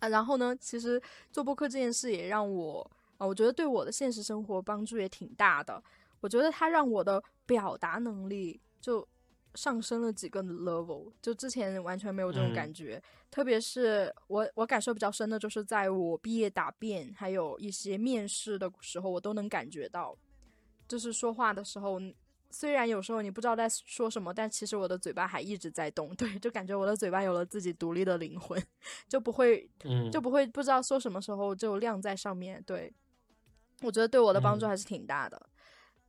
[0.00, 1.00] 啊，然后呢，其实
[1.32, 5.82] 做播客这件事也让我啊，我觉得对我的现实生活帮助也挺大的。
[6.20, 9.06] 我觉得它让我的表达能力就
[9.54, 13.02] 上升了几个 level，就之前完全没有这种感觉。
[13.30, 20.16] 特别是我我感受比较深的就是在我毕业答辩还有一些面试的时候，我都能感觉到，
[20.88, 22.00] 就是说话的时候，
[22.50, 26.14] 虽然有时候你不知道在说什么，但其实我的嘴巴还一直在动。
[26.16, 28.62] 对，就感觉我的嘴巴有了自己独立的灵魂，
[29.08, 29.68] 就不会，
[30.10, 32.62] 就不会不知道说什么时候就亮在上面。
[32.64, 32.92] 对，
[33.82, 35.48] 我觉得对我的帮助还是挺大的。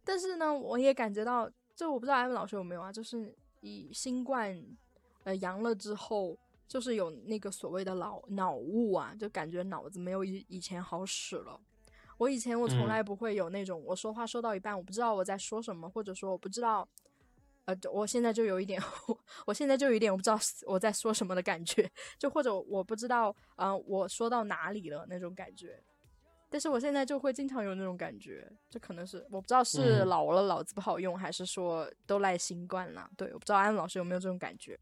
[0.08, 4.58] 但是呢，我也感觉到，就我不知道艾文老师有没有啊，就是以新冠
[5.26, 11.60] 呃阳了之后，就是有那个所谓的脑脑雾啊，就感觉脑子没有以以前好使了。
[12.18, 16.88] 我以前我从来不会有那种，我说话说到一半，我不知道我在说什么，或者说我不知道，
[17.66, 18.82] 呃，我现在就有一点，
[19.46, 25.84] 我现在就有一点我不知道我在说什么的感觉， 就或者我不知道，嗯，我说到哪里了那种感觉。
[26.50, 33.10] 但是我现在就会经常有那种感觉，这可能是我不知道是老了脑子不好用，还是说都赖新冠了。
[33.18, 34.80] 对，我不知道安老师有没有这种感觉。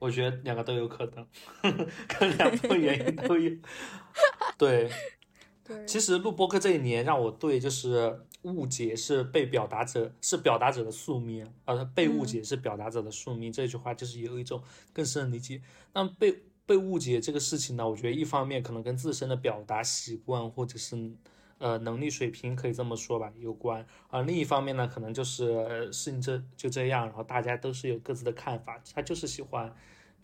[0.00, 1.26] 我觉得两个都有可能，
[2.08, 3.56] 可能两种原因都有。
[4.58, 4.90] 对，
[5.62, 5.86] 对。
[5.86, 14.60] 其实录播课这一年让我对就是误解是被表达者是表达者的宿命，呃，被误解是表达者的宿命这句话就是有一种
[14.92, 15.62] 更深的理解。
[15.92, 16.42] 那被。
[16.64, 21.10] 被误解这个事情呢，我觉得一方面可能跟自身的表达习惯或者是
[21.58, 24.22] 呃能力水平可以这么说吧有关而。
[24.22, 29.74] 另一方面呢，可能就是事情这就这样，然后大家都是有各自的看法，他就是喜欢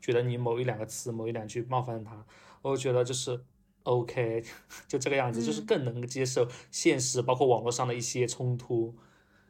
[0.01, 2.25] 觉得你某一两个词、某一两句冒犯他
[2.63, 3.41] 我觉得就是
[3.83, 4.45] OK，
[4.87, 8.95] 就这个样子，就是嗯更能接受现实，包括网络上的一些冲突，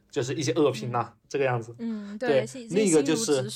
[0.09, 1.75] 就是一些恶评呐、这个样子。
[1.77, 3.47] 嗯，对心另一个就是。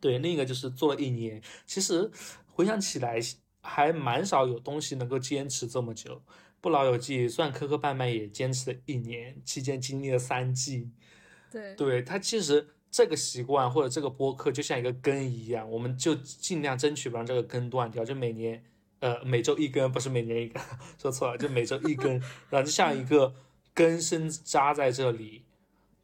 [0.00, 2.10] 对，另一个就是做了一年，其实
[2.46, 3.20] 回想起来
[3.62, 6.22] 还蛮少有东西能够坚持这么久。
[6.62, 10.90] 不老有记虽然磕磕绊绊也坚持了一年，期间经历了三季。
[11.50, 18.62] 对对他其实这个习惯或者这个播客就像一个根一样，我们就尽量争取不让这个根断掉，就每年
[19.00, 20.62] 呃每周一根，不是每年一根，
[21.00, 22.12] 说错了，就每周一根，
[22.50, 23.34] 然后就像一个
[23.74, 25.44] 根深扎在这里。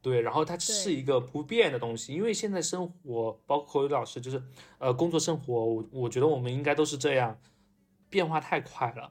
[0.06, 4.40] 对，然后它是一个不变的东西，因为现在生活，包括口语老师，就是
[4.78, 7.36] 呃工作生活，我我觉得我们应该都是这样，
[8.08, 9.10] 变化太快了。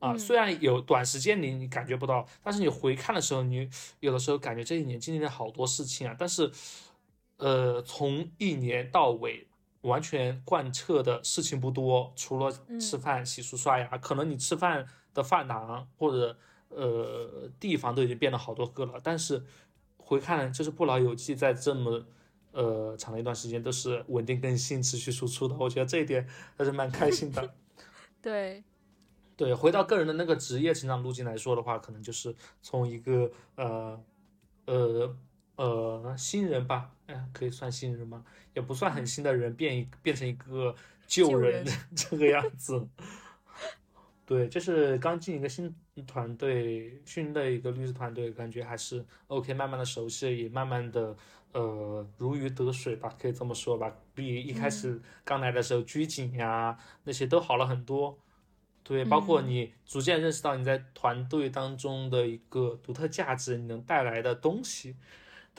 [0.00, 6.14] 啊，嗯虽然有短时间你你感觉不到，但是你回看的时候，你有的时候感觉这一年经历了好多事情啊。
[6.18, 6.52] 但是，
[7.38, 9.46] 呃，从一年到尾，
[9.80, 16.36] 完全贯彻的事情不多，除了吃嗯饭、洗漱、刷牙，可能你吃饭的饭堂或者
[16.68, 19.00] 呃地方都已经变了好多个了。
[19.02, 19.42] 但是
[20.08, 22.02] 回看，就是不老有记在这么
[22.52, 27.54] 呃长的一段时间都是稳定更新、持续输出的，我觉得这一点还是蛮开心的。
[28.22, 28.64] 对，
[29.36, 34.02] 对，回到个人的那个职业成长路径来说的话，可能就是从一个呃
[34.64, 35.16] 呃
[35.56, 38.24] 呃新人吧，哎呀，可以算新人吗？
[38.54, 40.74] 也不算很新的人，变一变成一个
[41.06, 42.88] 旧人 这个样子。
[44.28, 45.74] 对，就是刚进一个新
[46.06, 51.16] 团队，新的一个律师团队，感觉还是 OK，慢慢的熟悉，也慢慢的
[51.52, 58.18] 呃如鱼得水吧，可以这么说吧，比一开始刚来的时候拘谨呀那些都好了很多。
[58.82, 64.94] 对，包括嗯你逐渐认识到你在团队当中的一个独特价值，你能带来的东西。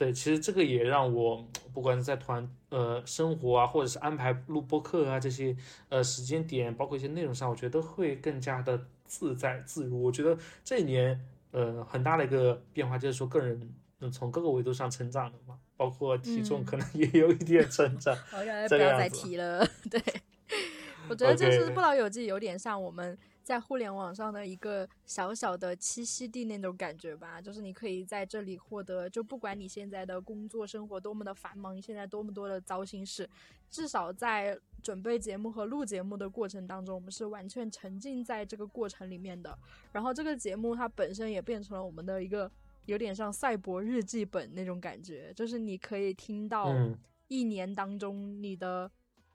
[0.00, 5.54] 对，其实这个也让我不管是在团呃生活啊，或者是安排录播课啊这些
[5.90, 10.02] 呃时间点，包括一些内容上，我觉得都会更加的自在自如。
[10.02, 18.16] 我觉得这一年呃很大的一个变化就是说个人嗯从各个维度上成长了嘛，包括体重嗯可能也有一点成长。
[18.32, 19.68] 我感觉不要再提了。
[19.90, 20.02] 对，
[21.10, 23.18] 我觉得就是不老有记有点像我们
[23.50, 33.28] 在互联网上的一个小小的栖息地那种感觉吧，就是你可以在这里获得，就不管你现在的工作生活多么的繁忙，你现在多么多的糟心事，
[33.68, 39.58] 至少在准备节目和录节目的过程当中，我们是完全沉浸在这个过程里面的。
[39.90, 42.48] 然后这个节目它本身也变成了我们的一个
[42.86, 48.88] 有点像赛博日记本那种感觉，就是你可以听到嗯一年当中你的。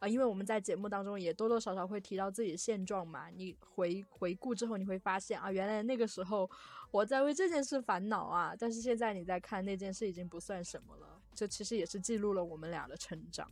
[0.05, 6.49] 啊，因为我们在节目当中也多多少少会提到自己的现状嘛，你回回顾之后，你会发现啊，原来那个时候
[6.91, 13.49] 我在为这件事烦恼啊，但是现在你在看那件事已经不算什么了，这其实也是记录了我们俩的成长。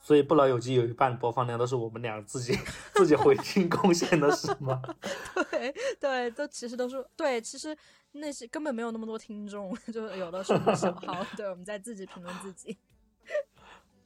[0.00, 2.56] 所以不老有机有一半播放量都是我们俩自己
[2.94, 4.80] 自己回听贡献的，是吗？
[5.50, 7.76] 对对，都其实都是对，其实
[8.12, 12.76] 那些根本没有那么多听众，就是有的是我们小号， 对，我们在自己评论自己。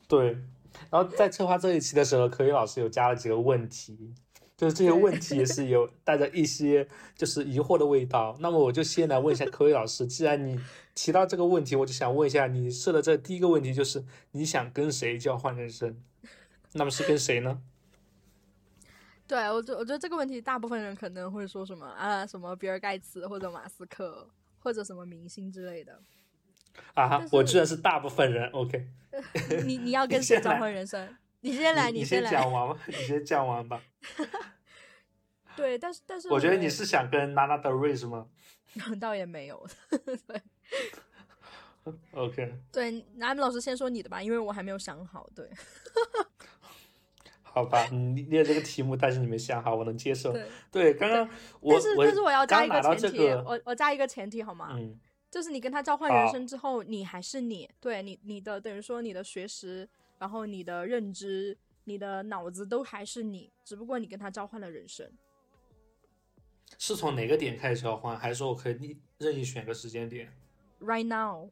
[0.08, 0.38] 对，
[0.90, 4.14] 然后在策划这一期的时候，可宇老师有加了几个问题，
[4.56, 8.36] 就是这些问题也是有带着一些就是疑惑的味道。
[8.40, 10.60] 那么我就先来问一下可宇老师，既然你
[10.94, 15.96] 提到这个问题，我就想问一下，你设的这第一个问题就是你想跟谁交换人生？
[16.72, 17.62] 那么是跟谁呢？
[19.26, 24.28] 对我觉我觉得这个问题，大部分人可能会说什么啊，什么比尔盖茨或者马斯克
[24.58, 26.00] 或者什么明星之类的。
[26.94, 28.48] 啊我居然是大部分人。
[28.52, 28.86] OK，
[29.64, 31.16] 你你要跟谁交先来换人生？
[31.40, 32.30] 你先来，你先来。
[32.30, 33.80] 讲完吧，你先讲完吧。
[35.56, 38.26] 对，但是但是我觉得你是想跟娜娜德瑞是吗
[39.00, 39.66] 倒也没有。
[40.26, 40.40] 对
[42.12, 45.28] ？OK，对，那老师先说你的吧，因为我还没有想好。
[45.34, 45.48] 对
[47.42, 50.32] 好吧，你列这个题目，但是你没想好，我能接受。
[50.32, 51.28] 对，对，刚刚
[51.60, 54.68] 我但是但是我要加一个前提，这个，我我加一个前提好吗？
[54.74, 54.98] 嗯，
[55.30, 59.88] 就是你跟他交换人生之后，你还是你，对你你的等于说你的学识，
[60.18, 65.08] 然后你的认知，你的脑子都还是你，只不过你跟他交换了人生。
[66.78, 70.32] 是从哪个点开始交换，还是说我可以任意选个时间点
[70.80, 71.50] ？Right now，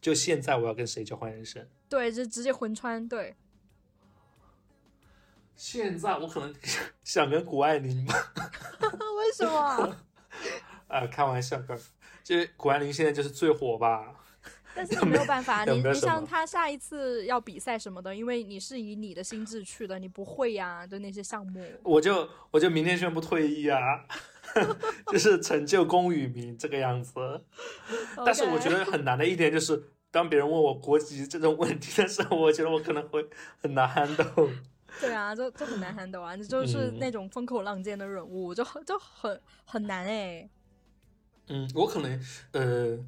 [0.00, 1.66] 就现在我要跟谁交换人生？
[1.88, 3.34] 对，就直接魂穿，对，
[5.56, 6.54] 现在我可能
[7.02, 8.14] 想跟谷爱凌吧，
[9.18, 9.96] 为什么？
[10.88, 11.84] 啊， 开玩笑，开玩笑
[12.32, 14.14] 就谷爱凌现在就是最火吧？
[14.74, 21.62] 但 是你没有办法，你你像他下一次要比赛什么的，因为你是以你的心智去的，你不会呀、就那些项目。
[21.82, 23.78] 我就我就明天宣布退役啊
[25.12, 27.12] 就是成就功与名这个样子。
[28.24, 33.28] 但是我觉得很难的一点就是，当别人问我国籍这种问题的时候，我觉得我可能会
[33.60, 34.50] 很难 handle。
[35.00, 40.48] 对啊，就就很难 handle 啊，你就是嗯那种风口浪尖的人物，就很就很很难哎。
[41.48, 42.20] 嗯，我可能
[42.52, 42.98] 呃，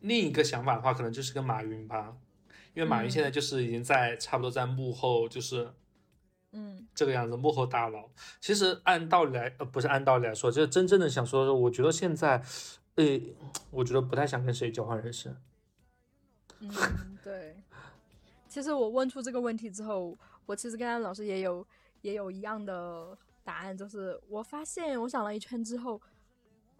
[0.00, 2.16] 另一个想法的话，可能就是跟马云吧，
[2.74, 5.72] 因为马云现在就是已经在差不多在幕后，就是
[6.52, 8.08] 嗯这个样子，幕后大佬。
[8.40, 12.42] 其实按道理来，呃，不是按道理来说，就是真正的想说，我觉得现在，
[12.94, 13.20] 呃，
[13.70, 15.36] 我觉得不太想跟谁交换人生。
[16.60, 16.70] 嗯，
[17.22, 17.56] 对。
[18.48, 20.16] 其实我问出这个问题之后，
[20.46, 21.66] 我其实跟安老师也有
[22.00, 26.00] 也有一样的答案，就是我发现我想了一圈之后，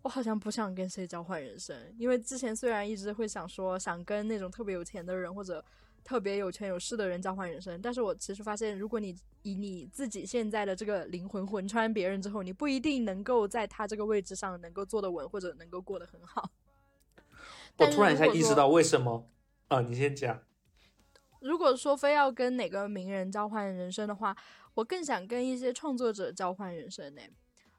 [0.02, 5.62] 我好像不想跟谁交换人生，因为之前虽然一直会想说想跟那种特别有钱的人或者
[6.04, 16.50] 特别有权有势的人交换人生，但是我其实发现，如果你以你自己现在的这个灵魂魂穿别人之后，你不一定能够在他这个位置上能够坐得稳，或者能够过得很好。
[17.76, 19.28] 我突然一下意识到为什么
[19.68, 20.40] 啊，你先讲。
[21.40, 24.36] 如果说非要跟哪个名人交换人生的话，
[24.74, 27.22] 我更想跟一些创作者交换人生呢。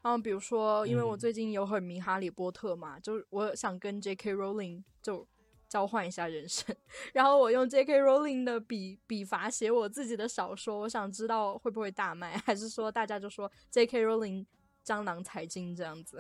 [0.02, 4.34] 嗯，比如说，因为我嗯最近有很迷哈利波特嘛，就是我想跟 J.K.
[4.34, 5.28] Rowling 就
[5.68, 6.76] 交换一下人生，
[7.14, 8.00] 然后我用 J.K.
[8.02, 14.06] Rowling 的笔笔法写我自己的小说，我想知道会不会大卖，还是说大家就说 J.K.
[14.06, 14.46] Rowling
[14.84, 16.18] 江郎才尽这样子？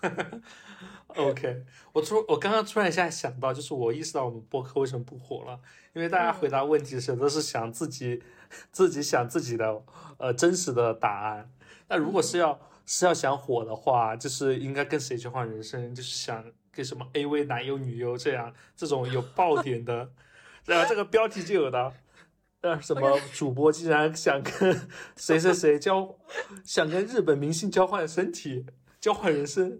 [1.08, 5.60] OK，我突我刚刚突然一下想到，就是我意识到我们播客为什么不火了，
[5.94, 8.22] 因为大家嗯回答问题的时候都是想自己
[8.70, 9.82] 自己想自己的
[10.18, 11.50] 呃真实的答案。
[11.88, 20.10] 那如果是要是要想火的话，就是应该跟谁交换人生，就是想跟什么 AV 男优女优这样这种有爆点的，
[20.64, 21.92] 然后这个标题就有的。
[22.62, 26.16] 呃，什么主播竟然想跟 谁谁谁交，
[26.64, 28.64] 想跟日本明星交换身体，
[28.98, 29.78] 交换人生，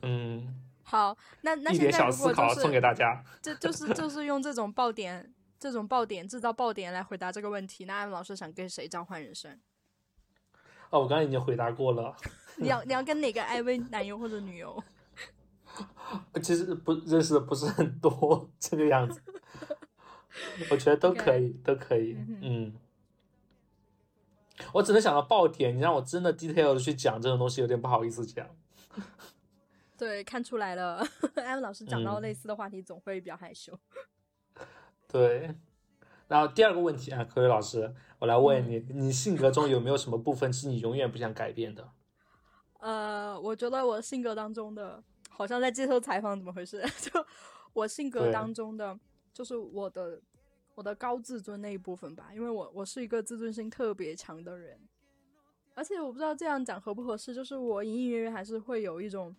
[0.00, 3.22] 嗯，好，那那一点小思考送给大家。
[3.42, 7.84] 这就是就是用这种爆点、这种爆点制造爆点来回答这个问题。
[7.84, 9.58] 那艾文老师想跟谁交换人生？
[10.90, 12.14] 哦，我刚才已经回答过了，
[12.56, 14.82] 你要你要跟哪个 IV 男友或者女友？
[16.42, 19.22] 其实不认识的不是很多，这个样子，
[20.70, 22.74] 我觉得都 可以都可以嗯。
[24.74, 28.46] 我只能想到爆点，你让我真的 detail 的去讲这种东西，有点不好意思讲。
[29.96, 31.02] 对，看出来了，
[31.36, 33.78] 艾文老师讲到嗯类似的话题总会比较害羞。
[35.08, 35.54] 对，
[36.30, 41.90] 然后第二个问题啊，科伟老师，我来问嗯你，你性格中有没有什么部分是你永远不想改变的？
[42.78, 46.80] 呃，我觉得我性格当中的，好像在接受采访，怎么回事？
[47.02, 47.26] 就
[47.72, 48.96] 我性格当中的，
[49.34, 50.22] 就是我的
[50.76, 54.78] 我的高自尊那一部分吧，因为我我是一个自尊心特别强的人，
[55.74, 59.34] 而且我不知道这样讲合不合适，就是我隐隐约约还是会有一种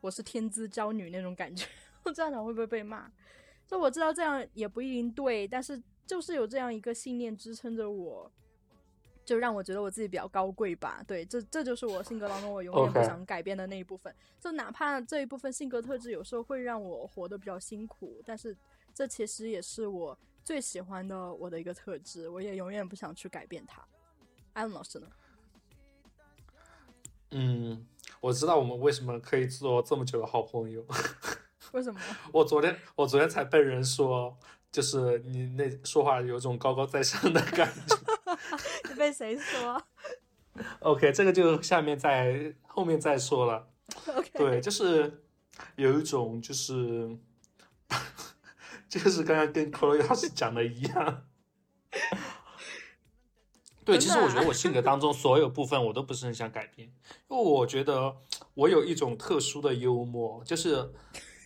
[0.00, 1.64] 我是天之娇女那种感觉，
[2.02, 3.08] 我这样讲会不会被骂？
[3.68, 8.30] 就我知道这样也不一定对，但是就是有这样一个信念支撑着我，
[9.24, 11.02] 就让我觉得我自己比较高贵吧。
[11.06, 14.14] 对，这这就是我性格当中我永远不想改变的那一部分。
[14.40, 18.56] 就哪怕这一部分性格特质有时候会让我活得比较辛苦，但是
[18.94, 23.82] 这其实也是我最喜欢的我的一个特质，我也永远不想去改变它。
[24.52, 25.08] 艾伦老师呢？
[27.30, 27.84] 嗯，
[28.20, 30.86] 我知道我们为什么可以做这么久的好朋友。
[31.72, 32.00] 为什么？
[32.30, 34.38] 我昨天我昨天才被人说，
[34.74, 37.96] 就是你那说话有种高高在上的感觉。
[38.90, 39.80] 你被谁说
[40.80, 43.68] OK，这个就下面再后面再说了。
[44.08, 45.22] ？OK，对，就是
[45.76, 47.16] 有一种就是，
[48.90, 51.24] 就是刚刚跟 Chloe 老师讲的一样。
[53.84, 56.88] 对，其实我觉得我性格当中所有部分我都不是很想改变，
[57.28, 58.16] 因为我觉得
[58.54, 60.92] 我有一种特殊的幽默，就是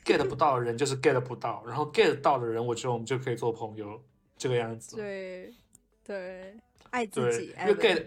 [0.09, 4.02] get 不到的人就是 get 不到，然后 get 到的人，我觉得我们就可以做朋友，
[4.38, 4.96] 这个样子。
[4.96, 5.54] 对
[6.02, 6.56] 对，
[6.88, 8.06] 爱自，己，因为 get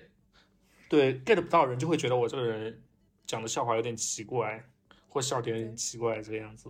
[0.89, 2.81] 对 get 不到的人就会觉得我这个人
[3.27, 4.67] 讲的笑话有点奇怪，
[5.07, 6.67] 或笑点有点奇怪这个样子。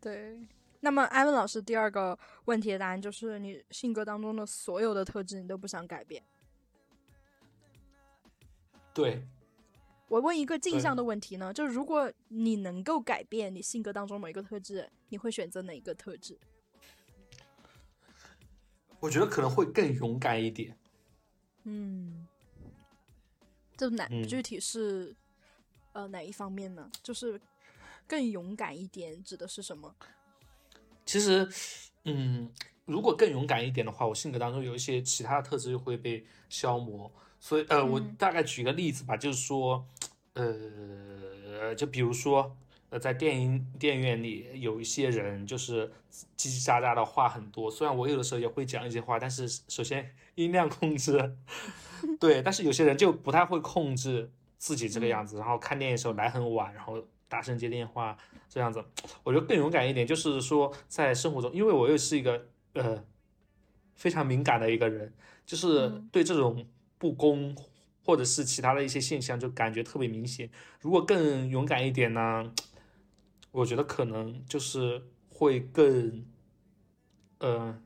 [0.00, 0.38] 对。
[0.80, 6.22] 那么，艾文老师第二个问题的答案就是，你性格当中的所有的特质你都不想改变。
[8.92, 9.26] 对，
[10.14, 16.38] 我问一个镜像的问题呢，就是如果你能够改变你性格当中某一个特质，你会选择哪一个特质？
[19.00, 20.78] 我觉得可能会更勇敢一点。
[21.64, 22.28] 嗯，
[23.76, 25.12] 这哪、嗯具体是
[25.94, 26.88] 呃哪一方面呢？
[27.02, 27.40] 就是
[28.06, 29.92] 更勇敢一点，指的是什么？
[31.04, 31.48] 其实，
[32.04, 32.48] 嗯，
[32.84, 37.10] 如果更勇敢一点的话，我性格当中有一些其他的特质就会被消磨。
[37.40, 39.86] 所以，呃，我嗯大概举个例子吧，就是说，
[40.34, 42.56] 呃，就比如说，
[42.90, 51.36] 呃，在电影电影院里有一些人就是叽叽喳喳的话很多，虽然我有的时候也会讲一些话，但是首先 音量控制，
[52.18, 58.16] 对，但是有些人就不太会控制自己这个样子，然后看电影的时候来很晚，然后大声接电话
[58.48, 58.84] 这样子，
[59.22, 63.04] 我觉得更勇敢一点，就是说在生活中，因为我又是一个呃
[63.94, 65.12] 非常敏感的一个人，
[65.46, 66.66] 就是对这种
[66.98, 67.56] 不公
[68.04, 70.50] 或者是其他的一些现象就感觉特别明显。
[70.80, 72.52] 如果更勇敢一点呢？
[73.54, 76.26] 我觉得可能就是会更，
[77.38, 77.80] 呃，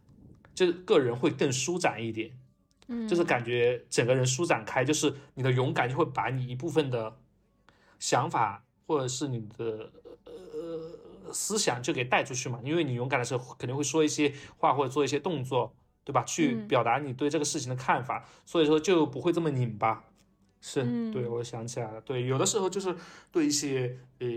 [0.55, 2.31] 就是个人会更舒展一点，
[2.87, 7.19] 嗯，就是感觉整个人舒展开，就是你的勇敢就会把你一部分的
[7.99, 9.93] 想法或者是你的
[10.25, 16.25] 呃思想就给带出去嘛，因为你勇敢的时候肯定会说一些话或者做一些动作，对吧？
[16.25, 20.08] 去表达你对这个事情的看法，所以说就不会这么拧巴。
[20.61, 22.95] 是，对，我想起来了，对，有的时候就是
[23.31, 24.29] 对一些呃。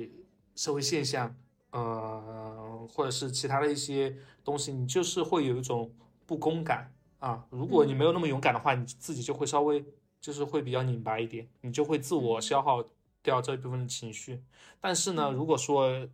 [0.54, 1.34] 社会现象，
[1.72, 5.90] 呃，或者是其他的一些东西，你就是会有一种
[6.26, 7.46] 不公感啊。
[7.50, 9.84] 如果你没有那么勇敢的话，你自己就会稍微
[10.20, 12.84] 就是会比较拧巴一点，你就会自我消耗
[13.24, 14.44] 掉这一部分的情绪。
[14.82, 16.06] 但是呢，如果说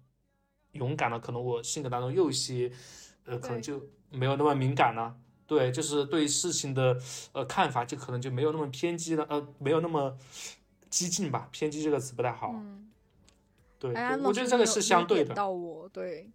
[0.74, 2.72] 勇敢了，可能我性格当中又一些，
[3.26, 5.18] 呃，可能就没有那么敏感了。
[5.48, 7.00] 对，就是对事情的
[7.32, 10.18] 呃看法，就可能就没有那么偏激了，呃，没有那么
[10.90, 11.48] 激进吧。
[11.52, 12.54] 偏激这个词不太好。
[13.80, 13.94] 对，
[14.24, 15.34] 我觉得这个是相对的。
[15.34, 16.30] 到我对，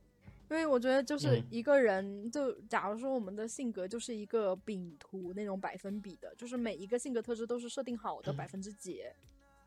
[0.49, 9.03] 因为我觉得就是一个人，就假如说我们的性格就是一个饼图那种百分比的，就是每一个性格特质都是设定好的百分之几。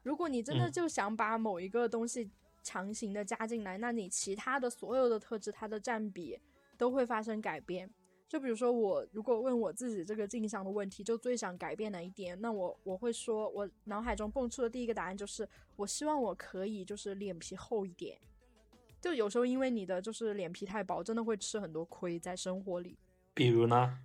[0.04, 2.30] 如果你真的就想把某一个东西
[2.64, 6.40] 强行的加进来，那你其他的所有的特质它的占比
[6.78, 7.90] 都会发生改变。
[8.36, 12.38] 就比如说我如果问我自己这个镜像的问题，就最想改变哪一点？
[12.42, 18.20] 那我我会说，我脑海中蹦出的第一个答案就是，我希望我可以就是脸皮厚一点。
[19.00, 23.00] 就有时候因为你的就是脸皮太薄，真的会吃很多亏在生活里。
[23.34, 24.00] 比如呢？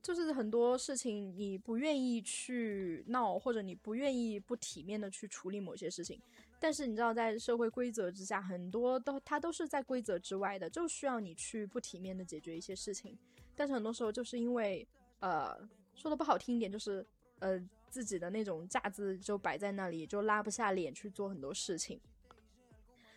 [0.00, 6.22] 就是很多事情你不愿意去闹，或者你不愿意不体面的去处理某些事情。
[6.60, 13.18] 但是你知道，在社会规则之下，很多都它都是在规则之外的，就需要你去不体面的解决一些事情。
[13.60, 14.88] 但是很多时候就是因为，
[15.18, 15.54] 呃，
[15.94, 17.06] 说的不好听一点，就是
[17.40, 22.00] 呃自己的那种架子就摆在那里，就拉不下脸去做很多事情。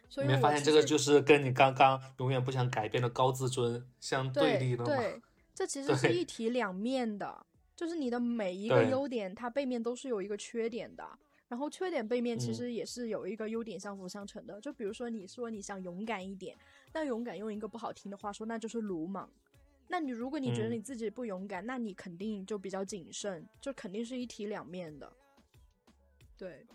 [0.09, 4.91] 所以没发现这个就是跟你刚刚永远不想改变的高自尊相对立的吗？
[4.91, 5.21] 对，
[5.55, 11.07] 这其实是一体两面的，就是你的每一个优点，它背面都是有一个缺点的，
[11.47, 14.59] 然后缺点背面其实也是有一个优点相辅相成的。
[14.59, 16.57] 就比如说你说你想勇敢一点，
[16.91, 19.31] 那勇敢用一个不好听的话说，那就是鲁莽。
[19.93, 25.13] 那你如果你觉得你自己不勇敢，那你肯定就比较谨慎，就肯定是一体两面的。
[26.35, 26.65] 对，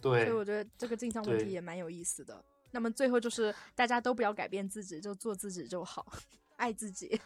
[0.00, 2.44] 对，所以我觉得这个镜像问题也蛮有意思的。
[2.70, 6.06] 那么最后就是大家都不要改变自己，就做自己就好，
[6.54, 7.20] 爱自己。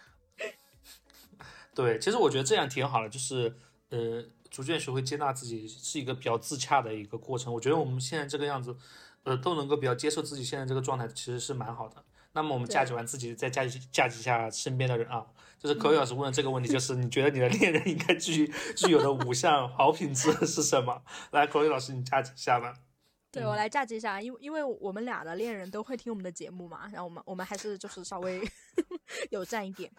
[1.76, 3.54] 对，其实我觉得这样挺好的，就是
[3.90, 7.52] 呃，逐渐学会接纳自己，是一个比较自洽的一个过程。
[7.52, 8.74] 我觉得我们现在这个样子，
[9.24, 12.02] 呃，都能够比较接受自己现在这个状态，其实是蛮好的。
[12.34, 15.26] 那么我们价值完自己，再价值价值一下身边的人啊，
[15.58, 21.02] 就是可伟老师问的这个问题，就是你觉得你的恋人应该具具有的五项好品质是什么？
[21.32, 22.74] 来，可伟老师，你价值一下吧。
[23.30, 28.42] 对我来价值一下，因为因为我们俩的恋人都会听我们的节目嘛，然后我们我们还是就是稍微
[29.30, 29.90] 有占一点。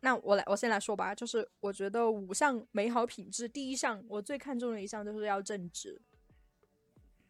[0.00, 6.00] 那我来，我先来说吧，就是我觉得五项美好品质，第一项我最看重的一项就是要正直，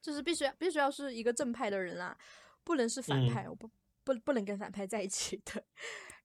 [0.01, 2.17] 就是必须必须要是一个正派的人啊，
[2.65, 3.71] 不能是反派，我不。
[4.05, 5.63] 不不能跟反派在一起的，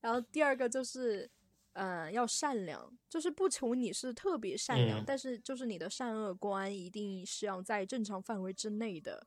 [0.01, 1.29] 然后第二个就是，
[1.73, 9.25] 嗯，要善良，就是不求你是特别善良，但是就是你的善恶观一定是要在正常范围之内的，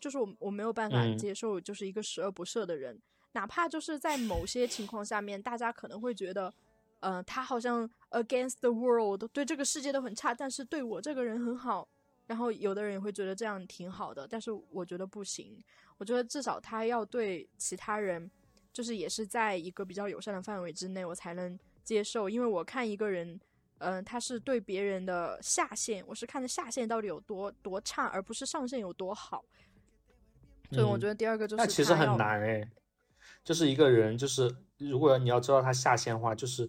[0.00, 3.00] 就是我我没有办法接受就是一个十恶不赦的人，
[3.32, 6.52] 哪怕就是在某些情况下面，大家可能会觉得，
[7.00, 11.88] 呃，他好像 against the world，对这个世界都很差，但是对我这个人很好，
[12.32, 15.62] 然后有的人也会觉得这样挺好的，但是我觉得不行。
[15.98, 18.30] 我觉得至少他要对其他人，
[18.72, 22.30] 就是也是在一个比较友善的范围之内，我才能接受。
[22.30, 23.38] 因为我看一个人，
[23.80, 29.44] 嗯，他是对别人的下限，我是看的下限到底有多多差，而不是上限有多好。
[30.70, 32.66] 所以我觉得第二个就是，那其实很难哎，
[33.44, 36.66] 就是一个人，就是如果你要知道他下限的话，就是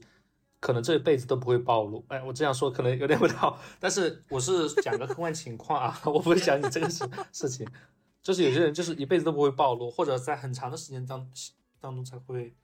[0.64, 2.02] 可能这辈子都不会暴露。
[2.08, 7.68] 哎，我这样说可能有点不太好，但是我是讲个客观情况啊，我不是讲你这个事事情。
[8.22, 11.30] 就是有些人就是一辈子都不会暴露，或者在很长的时间当
[11.82, 12.56] 当中才会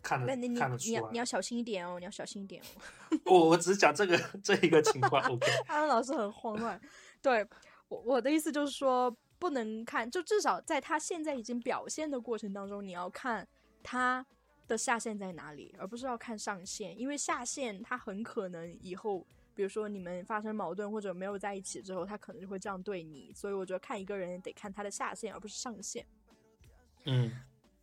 [0.00, 0.26] 看得
[0.56, 0.90] 看得出来。
[0.90, 3.18] 你要你要小心一点哦，你要小心一点哦。
[3.26, 5.20] 我 我只是讲这个这一个情况。
[5.28, 5.50] OK。
[5.66, 6.80] 安安老师很慌乱，
[7.20, 7.44] 对
[7.88, 13.48] 我我的意思就是说，不能看，就至少在他现在已经表现的过程当中，你要看
[13.82, 14.24] 他
[14.66, 23.32] 的下限在哪里，而不是要看上限，因为下限他很可能以后，比如说你们发生矛盾或者没有在一起之后，他可能就会这样对你。
[23.34, 26.04] 所以我觉得看一个人得看他的下限，而不是上限。
[27.04, 27.30] 嗯，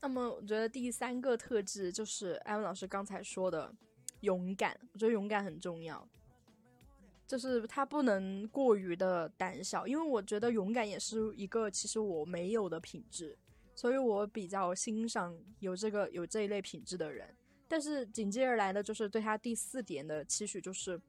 [0.01, 3.73] 那么我觉得第三个特质就是艾文老师刚才说的
[4.21, 6.07] 勇敢，我觉得勇敢很重要。
[7.25, 13.35] 就是他不能过于的胆小，因为我觉得勇敢也是一个其实我没有的品质，
[13.75, 17.27] 所以我比较欣赏有这个有这一类品质的人。
[17.67, 20.99] 但是紧接而来的就是对他第四点的期许，就是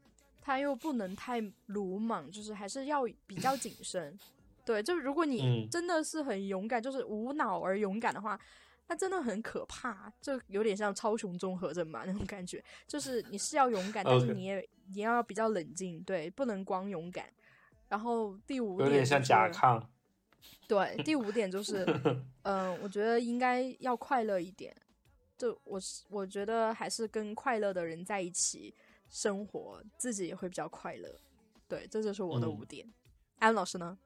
[0.41, 4.19] 他又不能太鲁莽，就是还是要比较谨慎。
[4.65, 8.39] 对，就如果你真的是很勇敢，就是无脑而勇敢的话。
[8.87, 17.25] 那真的很可怕，就有点像超雄综合症嘛那种感觉，就是你是要勇敢，但是你也你要比较冷静，对，不能光勇敢。
[17.89, 19.83] 然后第五点有点像甲亢。
[20.67, 21.85] 对，第五点就是，
[22.43, 24.75] 嗯，我觉得应该要快乐一点。
[25.37, 28.75] 就我是我觉得还是跟快乐的人在一起
[29.11, 31.09] 生活，自己也会比较快乐。
[31.69, 32.87] 对，这就是我的五点。
[33.39, 33.97] 安老师呢？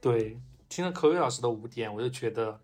[0.00, 0.38] 对。
[0.68, 2.58] 听了口语老师的五点，我就觉得，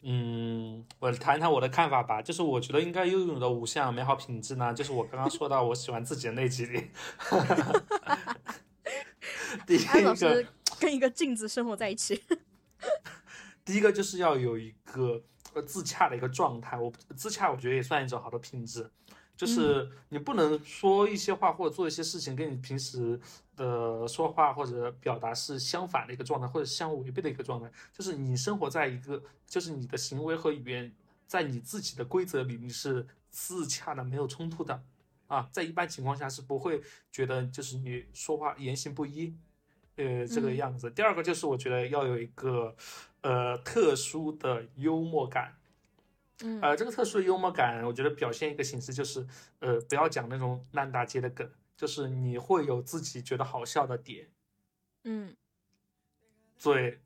[0.00, 2.22] 嗯，我谈谈我的看法吧。
[2.22, 6.90] 就是我觉得应该拥有的五项美好品质呢，就是我刚刚说到我喜欢自己的那几点。
[9.66, 10.46] 第一个，
[10.82, 12.20] 跟一个镜子生活在一起。
[13.64, 15.22] 第一个就是要有一个
[15.54, 16.76] 呃自洽的一个状态。
[16.76, 18.90] 我自洽，我觉得也算一种好的品质。
[19.36, 23.18] 就是你不能说一些话或者做一些事情，跟你平时
[23.54, 27.70] 的说话或者表达是相反的一个状态，或者相违背的一个状态。
[27.92, 30.92] 就是你生活在一个，就是你的行为和语言
[31.28, 34.82] 在你自己的规则里，你是自洽的，没有冲突的
[35.28, 35.48] 啊。
[35.52, 39.34] 在一般情况下是不会觉得就是你说话言行不一，
[40.04, 40.90] 呃，这个样子。
[40.90, 42.74] 第二个就是我觉得要有一个
[43.22, 45.54] 呃特殊的幽默感。
[46.60, 49.24] 呃，这个特殊的幽默感，我觉得表现一个形式就是，
[49.60, 54.28] 呃，不要讲那种烂大街的梗，就是你会有自己觉得好笑的点。
[55.04, 55.36] 嗯，
[56.60, 57.00] 对，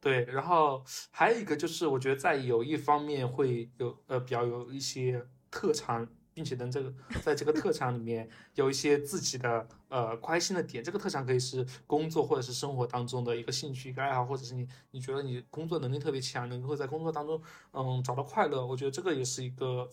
[0.00, 6.06] 对，然后还有一个就是，我觉得在有一方面会有，呃，比较有一些特长。
[6.34, 17.40] 并且能这个在这个特长里面有一些自己的呃开心的点，这个特长可以是工作或者是生活当中的一个兴趣、一个爱好，或者是你你觉得你工作能力特别强，能够在工作当中
[17.72, 19.88] 嗯找到快乐，我觉得这个也是一个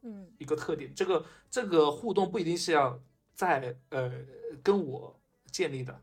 [0.00, 0.90] 嗯一个特点。
[0.94, 2.98] 这个这个互动不一定是要
[3.34, 4.10] 在呃
[4.62, 5.14] 跟我
[5.50, 6.00] 建立的，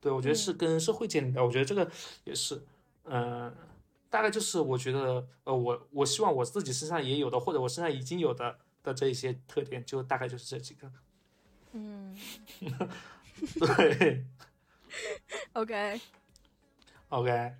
[0.00, 1.90] 对我觉得是跟社会建立的，我觉得这个
[2.22, 2.62] 也是
[3.02, 3.52] 嗯
[4.08, 8.58] 大概就是我觉得呃我我希望我自己身上也有的，或者我身上已经有的。
[8.84, 10.92] 的这一些特点就大概就是这几个，
[11.72, 12.16] 嗯，
[13.58, 14.24] 对
[15.54, 17.54] ，OK，OK，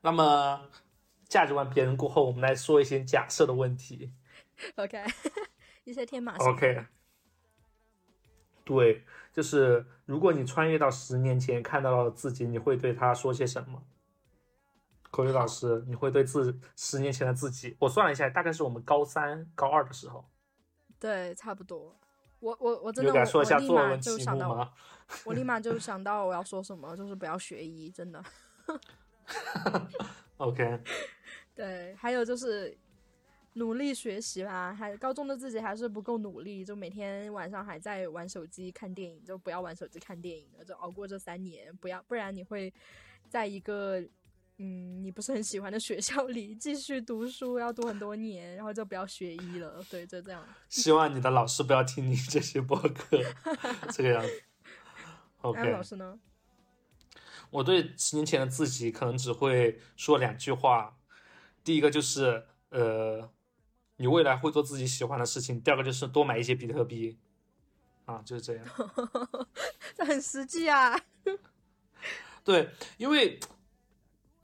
[0.00, 0.68] 那么
[1.28, 4.12] 价值观别人过后，我们来说一些假设的问题
[4.76, 5.04] ，OK，
[5.84, 6.86] 一些天马，OK，
[8.64, 13.84] 对，就是如果你穿越到十年前看到了自己，你会对他说些什么？
[15.10, 20.30] 口语老师，你会对自十年前的自己，我算了一下，大概是我们高三、高二的时候。
[21.00, 21.96] 对，差不多。
[22.40, 23.16] 我我我真的我
[23.58, 24.74] 立马就想到，
[25.24, 28.22] 我立马就想到我要说什么，就是不要学医，真的。
[30.36, 30.80] OK。
[31.54, 32.76] 对，还有就是
[33.54, 34.74] 努力学习吧。
[34.74, 42.72] 还高中的自己还是不够努力，就每天晚上还在玩手机看电影，就不要玩手机看电影了，就熬过这三年，不要不然你会
[43.28, 44.02] 在一个。
[44.62, 49.82] 嗯，你不是很喜欢的学校里继续读书，要读很多年，然后就不要学医了。
[49.88, 50.46] 对，就这样。
[50.68, 53.18] 希望你的老师不要听你这些播客，
[53.90, 54.42] 这个样子。
[55.40, 55.70] OK。
[55.70, 56.20] 老师呢？
[57.48, 60.98] 我对十年前的自己可能只会说两句话，
[61.64, 63.30] 第一个就是呃，
[63.96, 67.18] 你未来会做自己喜欢的事情；第二个就是多买一些比特币。
[68.04, 68.66] 啊，就是这样。
[69.96, 71.00] 这很实际啊。
[72.44, 73.40] 对，因为。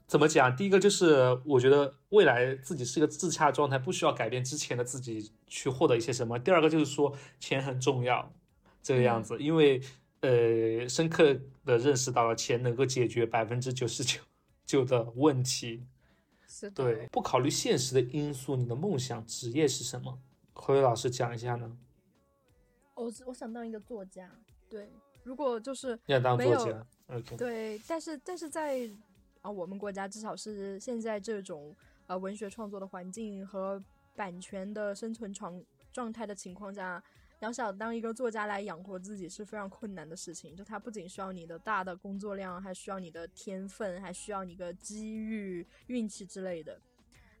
[0.07, 0.55] 怎么讲？
[0.55, 6.39] 第一个就是我觉得未来自己是一个自洽状态，不需要改变之前的自己去获得一些什么。
[6.39, 8.31] 第二个就是说钱很重要，
[8.81, 9.81] 这个样子，因为
[10.21, 14.21] 呃，深刻的认识到了钱能够解决百分之九十九
[14.65, 15.85] 九的问题。
[16.47, 20.17] 是对，不考虑现实的因素，你的梦想职业是什么？
[20.53, 21.77] 何伟老师讲一下呢？
[22.95, 24.31] 我我想当一个作家。
[24.69, 24.89] 对，
[25.23, 27.35] 如果就是想当作家，OK。
[27.35, 28.89] 对，但是但是在。
[29.41, 31.75] 啊，我们国家至少是现在这种
[32.07, 33.83] 呃文学创作的环境和
[34.15, 37.03] 版权的生存状状态的情况下，
[37.39, 46.79] 要想当一个作家来养活自己是非常困难的事情，就它不仅需要你的大的工作量，还需要你的天分，还需要你的机遇、运气之类的。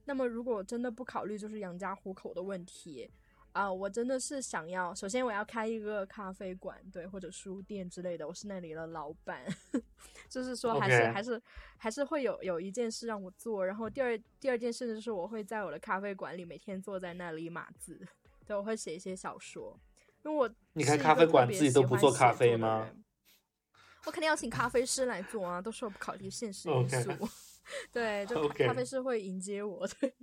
[0.05, 3.09] 那么如果真的不考虑就是养家糊口的问题。
[3.57, 9.43] 啊，我真的是想要，首先我要开一个咖啡馆，对，或者书店之类的，我是那里的老板，
[10.29, 11.41] 就是说还是还是
[11.75, 17.99] 还是会有有一件事让我做，然后第二第二件事就是我会在我的咖啡馆里每天坐在那里码字，
[18.45, 19.75] 对，我会写一些小说，
[20.23, 22.87] 因为我你开咖啡馆自己都不做咖啡吗？
[24.05, 26.69] 我肯定要请咖啡师来做啊，都是我不考虑现实？
[26.69, 27.11] 因素。
[27.91, 29.87] 对，就咖啡师会迎接我。
[29.99, 30.13] 对，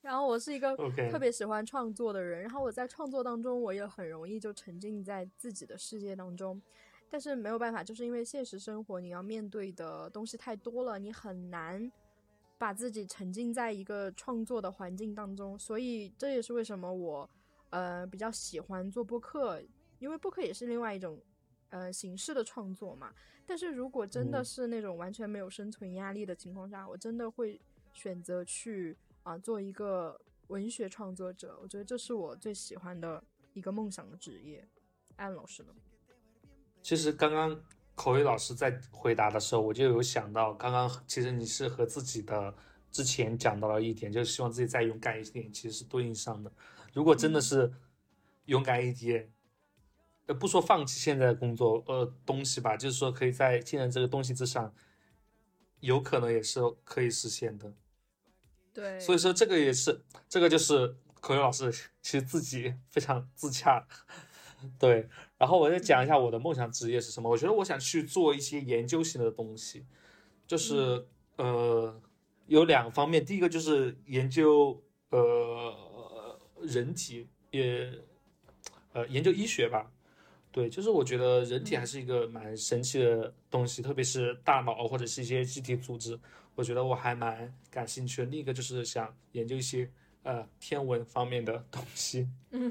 [0.00, 0.76] 然后我是一个
[1.10, 6.60] 特别喜欢创作的人，然后我在创作当中，我也很容易就沉浸在自己的世界当中。
[7.10, 11.92] 但是没有办法，就是因为现实生活你要面对的东西太多了，你很难
[12.56, 15.58] 把自己沉浸在一个创作的环境当中。
[15.58, 17.28] 所以这也是为什么我
[17.68, 19.62] 呃比较喜欢做播客，
[19.98, 21.20] 因为播客也是另外一种
[21.72, 23.12] 呃形式的创作嘛。
[23.44, 27.60] 但是如果真的是那种完全没有生存压力的情况下，我真的会
[27.92, 31.58] 选择去啊做一个文学创作者。
[31.60, 34.66] 我觉得这是我最喜欢的一个梦想的职业。
[35.16, 35.74] 安老师呢？
[36.82, 37.60] 其实刚刚
[37.96, 42.54] 口语老师在回答的时候，我就有想到，刚刚其实你是和自己的
[42.92, 46.52] 之前讲到了一点，就是希望自己再勇敢一点，其实是对应上的。
[46.92, 47.72] 如果真的是
[48.44, 49.28] 勇敢一点。
[50.32, 54.74] 呃，不说放弃现在的工作，呃，东西吧，就是说可以在现在这个东西之上，
[55.80, 57.74] 有可能也是可以实现的。
[58.72, 61.70] 对，所以说这个也是，这个就是口语老师
[62.00, 63.86] 其实自己非常自洽。
[64.78, 67.28] 对，然后我再讲一下我的梦想职业是什么。
[67.28, 69.84] 我觉得我想去做一些研究型的东西，
[70.46, 71.06] 就是
[71.36, 72.00] 呃，
[72.46, 77.92] 有两方面，第一个就是研究呃人体，也
[78.92, 79.90] 呃研究医学吧。
[80.52, 86.20] 对，就是我觉得人体还是一个蛮神奇的东西，特别是大脑或者是一些机体组织，
[86.54, 88.30] 我觉得我还蛮感兴趣的。
[88.30, 89.90] 另一个就是想研究一些
[90.24, 92.28] 呃天文方面的东西。
[92.52, 92.70] 嗯，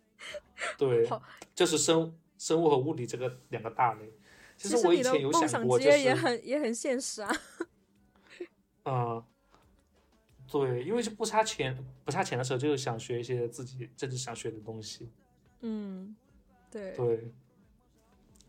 [0.78, 1.06] 对，
[1.54, 4.10] 就是生生物和物理这个两个大类。
[4.56, 7.36] 其实我以前有想过，就是也很也很现实啊。
[8.86, 9.22] 嗯，
[10.50, 15.10] 对，因为就不差钱，不差钱的时候，就是想学一些自己真正想学的东西。
[15.60, 16.16] 嗯。
[16.96, 17.32] 对，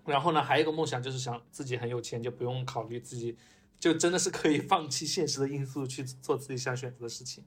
[0.03, 3.38] 然后呢，还有一个梦想就是想自己很有钱，就不用考虑自己，
[3.80, 7.43] 就真的是可以放弃现实的因素去做自己想选择的事情。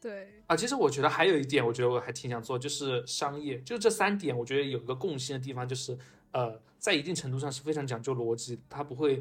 [0.00, 3.60] 对啊，其实我觉得还有一点，我觉得我还挺想做，就是商业。
[3.60, 5.98] 就这三点，我觉得有一个共性的地方，就是
[6.30, 9.20] 呃，在一定程度上是非常讲究逻辑，它不会，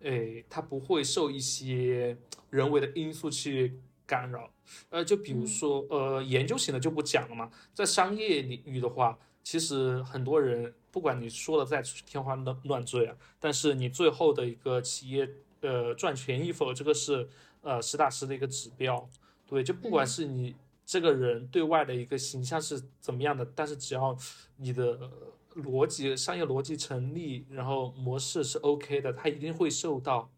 [0.00, 2.16] 诶，它不会受一些
[2.50, 4.50] 人为的因素去干扰。
[4.90, 9.16] 呃，就比如说呃，研究型的就不讲了嘛，在商业领域的话。
[9.48, 15.26] 其实很多人，不管你说的再天花乱乱坠啊，但是你最后的一个企业，
[15.62, 17.26] 呃，赚钱与否，这个是
[17.62, 19.08] 呃实打实的一个指标。
[19.46, 24.14] 对，就不管是你这个人对外的一个形象是怎么样的，但是只要
[24.58, 25.10] 你的
[25.54, 30.30] 逻辑、商业逻辑成立，然后模式是 OK 的，它一定会受到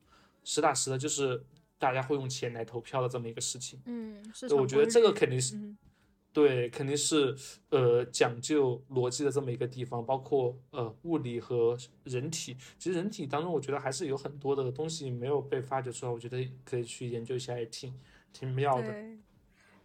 [0.45, 1.45] 实打实的，就是
[1.81, 3.83] 大家会用钱来投票的这么一个事情。
[3.87, 4.55] 嗯，是。
[4.55, 5.59] 我觉得这个肯定是。
[6.33, 7.37] 对，肯定是
[7.70, 12.57] 呃讲究逻辑的这么一个地方，包括呃物理和人体。
[12.78, 17.93] 其实人体当中，我觉得还是有很多的东西没有被发掘出来，我觉得可以去研究一下，也挺
[18.33, 18.95] 挺妙的。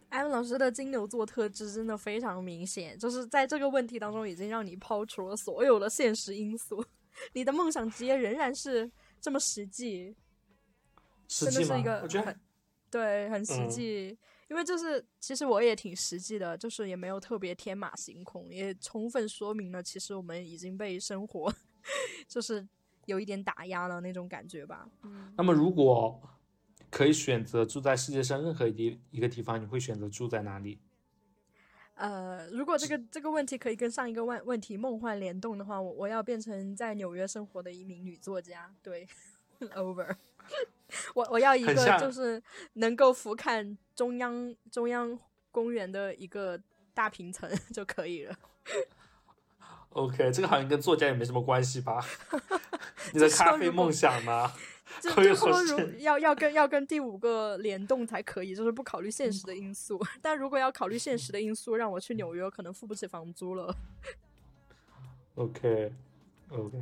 [0.08, 6.84] 艾文老师的金牛座特质真的非常明显，就是在这个问题当中已经让你抛除了所有的现实因素，
[7.32, 8.88] 你的梦想职业仍然是
[9.20, 10.14] 这么实际，
[11.26, 12.40] 真的是一个很
[12.88, 14.16] 对很实际。
[14.48, 21.52] 因为就是，其实我也挺实际的，就是也没有特别天马行空，也充分说明了其实我们已经被生活，
[22.28, 22.66] 就是
[23.06, 24.88] 有一点打压了那种感觉吧。
[25.02, 25.32] 嗯。
[25.36, 26.20] 那么，如果
[26.90, 30.78] 可以选择住在世界上任何一一个地方，你会选择住在哪里？
[31.94, 38.74] 呃，如果这个这个问题可以跟上一个问问题梦幻联动的话，我我要变成在纽约生活的一名女作家。
[38.82, 39.08] 对，
[39.74, 40.14] over。
[41.14, 42.42] 我我要一个就是
[42.74, 45.18] 能够俯瞰中央中央
[45.50, 46.60] 公园的一个
[46.94, 48.36] 大平层 就可以了。
[49.90, 52.04] OK，这个好像跟作家也没什么关系吧？
[53.14, 54.50] 你的咖啡梦想呢？
[55.00, 60.00] 就就说如要要跟要跟第五个联动才可以，就是不考虑现实的因素。
[60.22, 63.74] 但如果要考虑现实的因素，让我去纽约，可能付不起房租了。
[65.34, 66.78] OK，OK。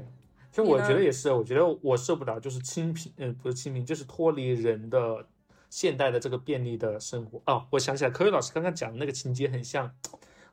[0.54, 5.26] 其实我觉得也是，我觉得我受不了，就是清贫，嗯，不是清贫，就是脱离人的
[5.68, 7.42] 现代的这个便利的生活。
[7.46, 9.92] 哦，我想起来，科威老师刚刚讲的那个情节很像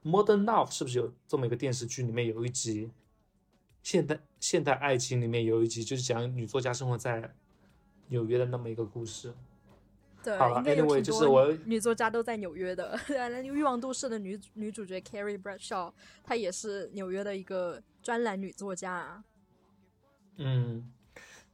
[0.04, 2.02] Modern Love》是不是有这么一个电视剧？
[2.02, 2.90] 里面有一集
[3.84, 7.36] 现代现代爱情里面有一集就是讲女作家生活在
[8.08, 9.32] 纽约的那么一个故事。
[10.24, 13.00] 对，好了应该有，anyway，挺就是我多女作家都在纽约的。
[13.08, 15.94] 那欲望都市的女女主角 Carrie Bradshaw，
[16.24, 19.24] 她也是纽约的一个专栏女作家啊。
[20.38, 20.92] 嗯，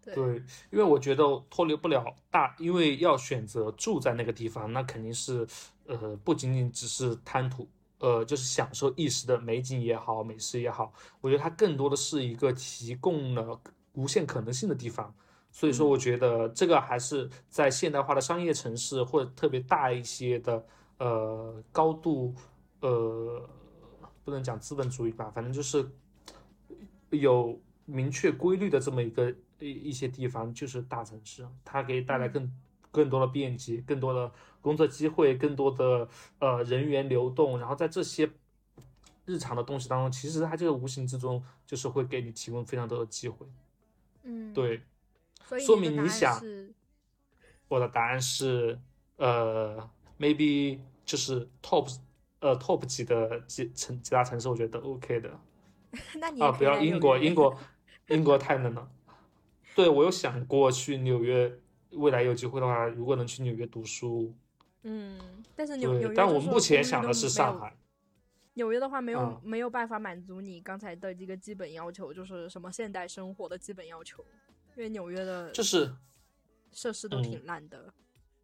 [0.04, 0.36] 对对，
[0.72, 5.48] 因为我觉得脱离不了大，因为要选择住在那个地方，那肯定是
[5.86, 7.68] 呃不仅仅只是贪图。
[8.00, 13.60] 呃，就是享受一时的美景也好，美食也好，我觉得它更多的是一个提供了
[13.94, 15.12] 无限可能性的地方。
[15.52, 20.64] 所以说，我觉得这个还是在现代化的商业城市或者特别大一些的
[21.00, 22.36] 呃高度
[22.82, 23.50] 呃
[24.24, 25.90] 不能讲资本主义吧，反正就是
[27.10, 32.52] 有明确规律的这么一个一一些地方，就是大城市，它给带来更
[32.92, 34.32] 更多的便捷，更多的
[34.62, 36.08] 工作机会，更多的
[36.40, 38.30] 呃人员流动，然后在这些
[39.26, 43.48] 日常的东西当中，其实它就是无形之中就是会给你提供非常多的机会。
[44.24, 44.82] 嗯，，对，
[45.66, 46.44] 说明你想
[47.70, 48.78] 我的答案是
[49.16, 51.98] 呃，maybe 就是 top
[52.42, 55.40] 呃 top 级的几城几大城市，我觉得都 OK 的。
[56.20, 57.58] 那你啊，不要英国，英国，
[58.08, 58.90] 英国太冷了。
[59.76, 61.60] 对，我有想过去纽约，
[61.92, 64.34] 未来有机会的话，如果能去纽约读书，
[64.84, 65.20] 嗯，
[65.56, 65.94] 但是纽。
[66.00, 67.76] 约但我目就是说公寓都前想的是上海。
[68.54, 74.26] 纽约的话，没有、嗯没有办法满足你刚才的一个基本要求，就是什么现代生活的基本要求，
[74.76, 75.94] 因为纽约的就是
[76.72, 77.94] 设施都嗯挺烂的。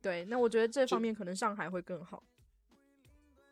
[0.04, 2.22] 对，那我觉得这方面可能上海会更好。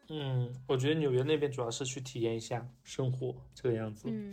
[0.10, 4.08] 嗯，我觉得纽约那边主要是去体验一下生活这个样子。
[4.12, 4.32] 嗯，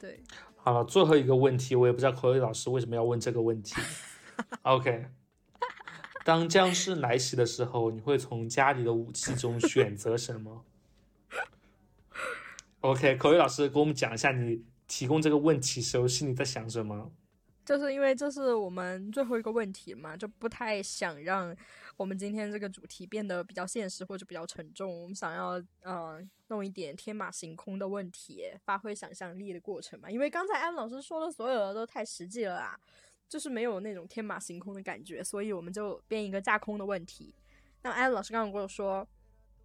[0.00, 0.22] 对，
[0.56, 3.74] 好了，最后一个问题，我也不知道口语老师为什么要问这个问题。
[4.62, 5.06] OK，
[6.24, 10.64] 当僵尸来袭的时候，你会从家里的武器中选择什么
[12.80, 17.12] ？OK，口语老师给我们讲一下你提供这个问题时候心里在想什么。
[17.62, 21.54] 就是因为这是我们最后一个问题嘛，就不太想让
[22.00, 25.02] 我们今天这个主题变得比较现实或者比较沉重。
[25.02, 30.10] 我们想要呃弄一点天马行空的问题，发挥想象力的过程嘛。
[30.10, 32.74] 因为刚才安老师说的所有的都太实际了啊，
[33.28, 37.34] 就是没有那种天马行空的感觉，所以我们就编一个架空的问题。
[37.82, 39.06] 那安老师刚刚跟我说，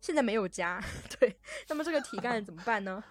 [0.01, 0.83] 现在没有家，
[1.17, 1.33] 对，
[1.69, 3.01] 那么这个题干怎么办呢？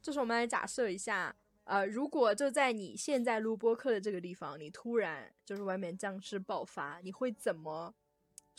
[0.00, 7.92] 就是我们来假设一下，呃，如果就在你现在录播课的这个地方，你突然就是外面僵尸爆发，你会怎么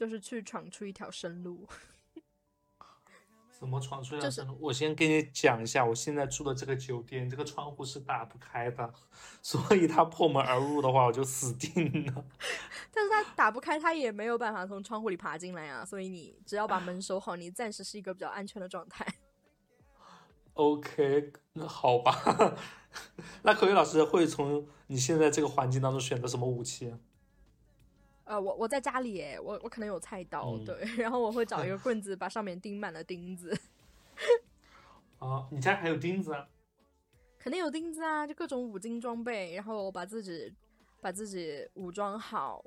[0.01, 1.67] 就是去闯出一条生路？
[3.53, 4.57] 怎么闯出来就是生路？
[4.59, 8.91] 我先跟你讲一下，我现在住的这个酒店，这个窗户是打不开的，
[9.43, 12.25] 所以他破门而入的话，我就死定了。
[12.91, 19.05] 但是他打不开，他也没有办法从窗户里爬进来啊，所以你只要把门守好，你暂时是一个比较安全的状态。
[20.53, 22.57] OK，那好吧。
[23.43, 26.97] 那口语老师会从你现在这个环境当中选择什么武器啊？
[28.31, 33.53] 呃，我我在家里耶，我我可能有菜刀，嗯对，然后我会找一个 棍子，把上面钉满了钉子，
[35.19, 36.47] 啊， 你家还有钉子啊？
[37.37, 40.53] 肯定有钉子啊，就各种五金装备，然后把自己
[41.01, 42.63] 把自己武装好。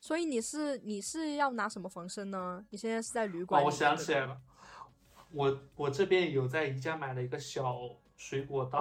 [0.00, 2.66] 所以你是你是要拿什么防身呢？
[2.70, 4.40] 你现在是在旅馆哦，我想起来了，
[5.30, 7.78] 我我这边有在宜家买了一个小
[8.16, 8.80] 水果刀，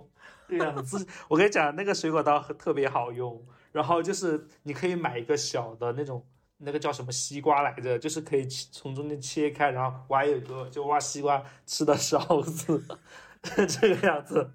[0.48, 1.06] 这个样子。
[1.28, 6.24] 我跟你讲，那个水果刀特别好用，然后就是你可以买一个小的那种，
[6.58, 12.84] 那个叫什么西瓜来着，就是可以切从中间切开，然后挖一个就挖西瓜吃的勺子，
[13.42, 14.52] 这个样子。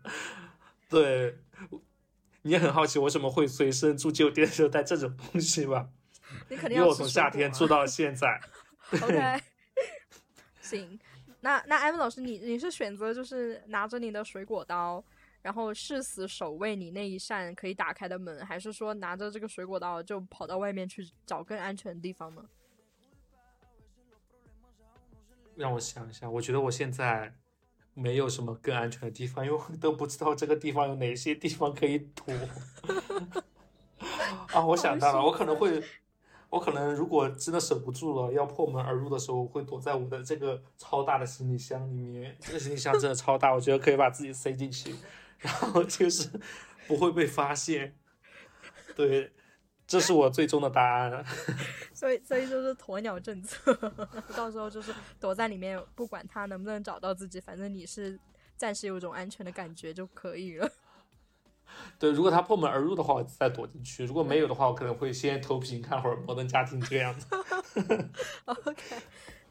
[0.90, 1.38] 对，
[2.44, 5.90] 你也很好奇我怎么会随身住酒店的时候带这种东西吧？
[6.50, 8.40] 你肯定因为我从夏天住到现在。
[9.02, 9.42] OK，
[10.62, 10.98] 行，
[11.42, 15.04] 那那艾文老师，你你是选择就是拿着你的水果刀，
[15.42, 22.44] 然后誓死守卫你那一扇可以打开的门，还是说拿着这个水果刀就跑到外面去找更安全的地方呢？
[25.56, 27.34] 让我想一下，我觉得我现在
[27.94, 32.26] 没有什么更安全的地方，因为我都不知道这个地方有哪些地方可以躲。
[34.54, 35.82] 啊，我想到了，我可能会，
[36.50, 42.38] 我可能如果真的守不住了，要破门而入的时候，我会躲在我的这个超大的行李箱里面。
[42.40, 44.96] 这个行李箱真的超大，我觉得可以把自己塞进去，
[45.40, 46.30] 然后就是
[46.88, 47.96] 不会被发现。
[48.96, 49.32] 对，
[49.86, 51.24] 这是我最终的答案。
[51.94, 53.74] 所以所以就是鸵鸟政策，
[54.36, 58.20] 到时候就是躲在里面，不管他能不能找到自己，反正你是
[58.56, 60.70] 暂时有一种安全的感觉就可以了。
[62.00, 67.28] 对，如果他破门而入的话，我再躲进去；如果没有的话，我可能会先投屏看会儿《摩登家庭》这个样子。
[68.46, 68.96] OK，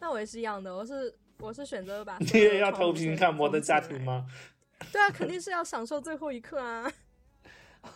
[0.01, 2.17] 那那我也是一样的，我是我是选择把。
[2.19, 4.25] 你也要投屏看《摩登家庭》吗？
[4.93, 6.93] 对啊，肯定是要享受最后一刻啊。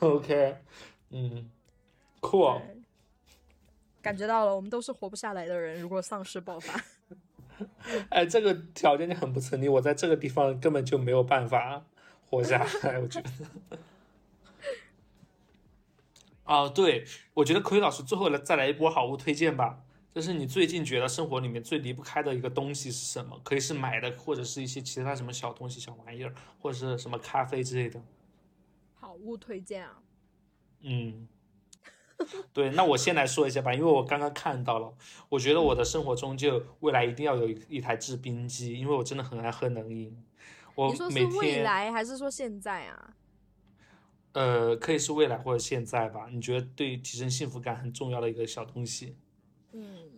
[0.01, 0.57] OK，
[1.11, 1.51] 嗯，
[2.21, 2.61] 酷。
[4.03, 5.81] 感觉到了，我们都是活不下来的人。
[5.81, 6.83] 如果丧尸爆发，
[8.09, 9.69] 哎，这个条件就很不成立。
[9.69, 11.85] 我在这个地方根本就没有办法
[12.25, 13.31] 活下来，我觉得。
[16.45, 17.05] 哦， 对，
[17.35, 19.81] 我觉得可以老师最后来再来一波好物推荐吧。
[20.21, 23.41] 就是你最近觉得生活里面最离不开的一个东西是什么？
[23.43, 28.03] 可以是买的，或者是一些其他什么小东西、小玩意儿，或者是什么咖啡之类的。
[28.93, 30.03] 好物推荐啊？
[30.81, 31.27] 嗯。
[32.53, 34.93] 对，那我先来说一下吧，因为我刚刚看到了，
[35.31, 40.15] 我觉得我的生活中就未来一定要有一一台制冰机，因为我真的很爱喝冷饮。
[40.75, 43.15] 我你说是未来还是说现在啊？
[44.33, 46.29] 呃，可以是未来或者现在吧。
[46.31, 49.17] 你觉得对提升幸福感很重要的一个小东西？
[49.73, 50.10] 嗯，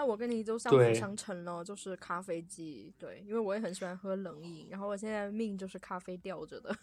[0.00, 2.90] 那我跟你就相辅相成了，就是咖啡机。
[2.98, 6.74] 对，因为我也很喜欢喝冷饮，然后我现在命就是咖啡吊着的。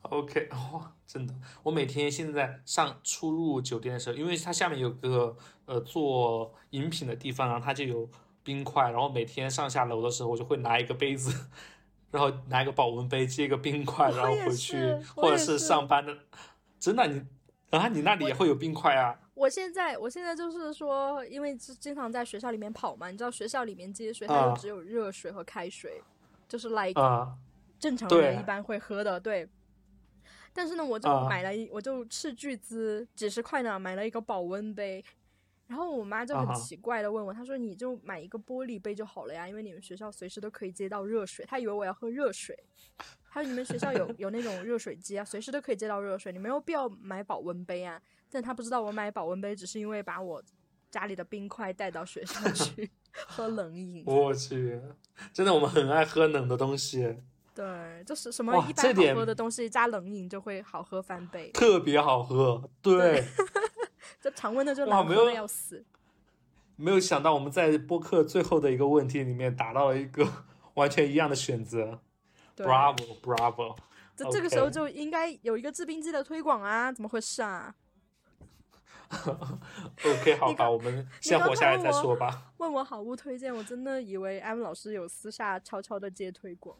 [0.00, 1.32] OK， 哇，真的，
[1.62, 5.36] 我每天现在上出入酒店的时候，因为它下面有个
[5.66, 8.10] 呃做饮品的地方，然后它就有
[8.42, 11.46] 冰块，然后每天上下楼的时候，我就会拿一个杯子，
[12.10, 14.76] 然后拿一个保温杯接一个冰块，然后回去，
[15.14, 16.12] 或者是上班的，
[16.80, 17.22] 真的你，
[17.70, 19.20] 啊，你那里也会有冰块啊？
[19.34, 26.02] 我现在我现在就是说，因为经常在学校里面跑嘛，你知道学校里面接水，它就只有热水和开水，
[26.48, 27.00] 就是 like
[27.78, 29.48] 正常人一般会喝的，对。
[30.52, 35.04] 但是呢，我就买了一，我就斥巨资几十块呢，买了一个保温杯。
[35.68, 42.54] 然后我妈就很奇怪的问我，她说：“你就买一个玻璃杯就好了呀，因为你们学校随时都可以接到热水。”她以为我要喝热水。
[43.22, 47.98] 还有你们学校有 有那种热水机啊，随时都可以接到热水，你没有必要买保温杯啊。
[48.32, 50.42] 但他不知道我买保温杯只是因为把我
[50.90, 54.02] 家里的冰块带到学校 去喝冷饮。
[54.06, 54.80] 我去，
[55.34, 57.16] 真的，我们很爱喝冷的东西。
[57.54, 62.70] 对，就是什么一般好喝的东西加冷饮就会好喝翻倍，特别好喝。
[62.80, 63.22] 对，
[64.18, 65.84] 这常温的就难喝的要死。
[66.76, 70.26] 没有想到我们在播客最后的一个问题里面达到了一个
[70.74, 72.00] 完全一样的选择。
[72.56, 73.76] Bravo，Bravo。
[74.16, 76.90] 这这个时候就应该有一个制冰机的推广啊？
[76.90, 77.74] 怎么回事啊
[80.04, 82.52] OK，好吧，我们先活下来再说吧。
[82.58, 86.76] 问我好物推荐，我真的以为 M 老师有私下悄悄的接推广。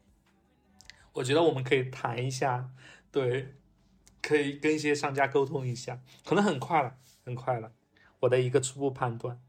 [1.14, 2.68] 我觉得我们可以谈一下，
[3.10, 3.54] 对，
[4.20, 7.72] 可以跟一些商家沟通一下，可能很快了，很快了，
[8.20, 9.40] 我的一个初步判断。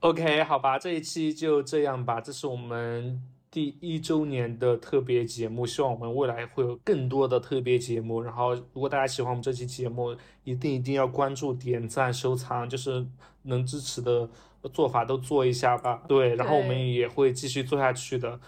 [0.00, 3.22] OK，OK，好吧，这一期就这样吧，这是我们
[3.56, 8.20] 第一周年的特别节目，希望我们未来会有更多的特别节目。
[8.20, 13.06] 然后，如果大家喜欢我们这期节目，一定一定要关注、点赞、收藏，就是
[13.44, 14.28] 能支持的
[14.74, 16.02] 做法都做一下吧。
[16.06, 18.38] 对，然后我们也会继续做下去的。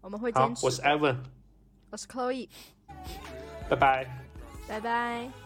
[0.00, 0.64] 我们会坚持。
[0.64, 1.18] 我是 Evan，
[1.90, 2.48] 我是 Chloe，
[3.68, 4.24] 拜拜，
[4.66, 5.43] 拜拜。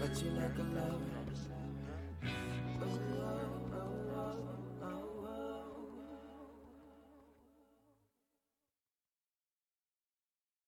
[0.00, 1.14] but you like a lover.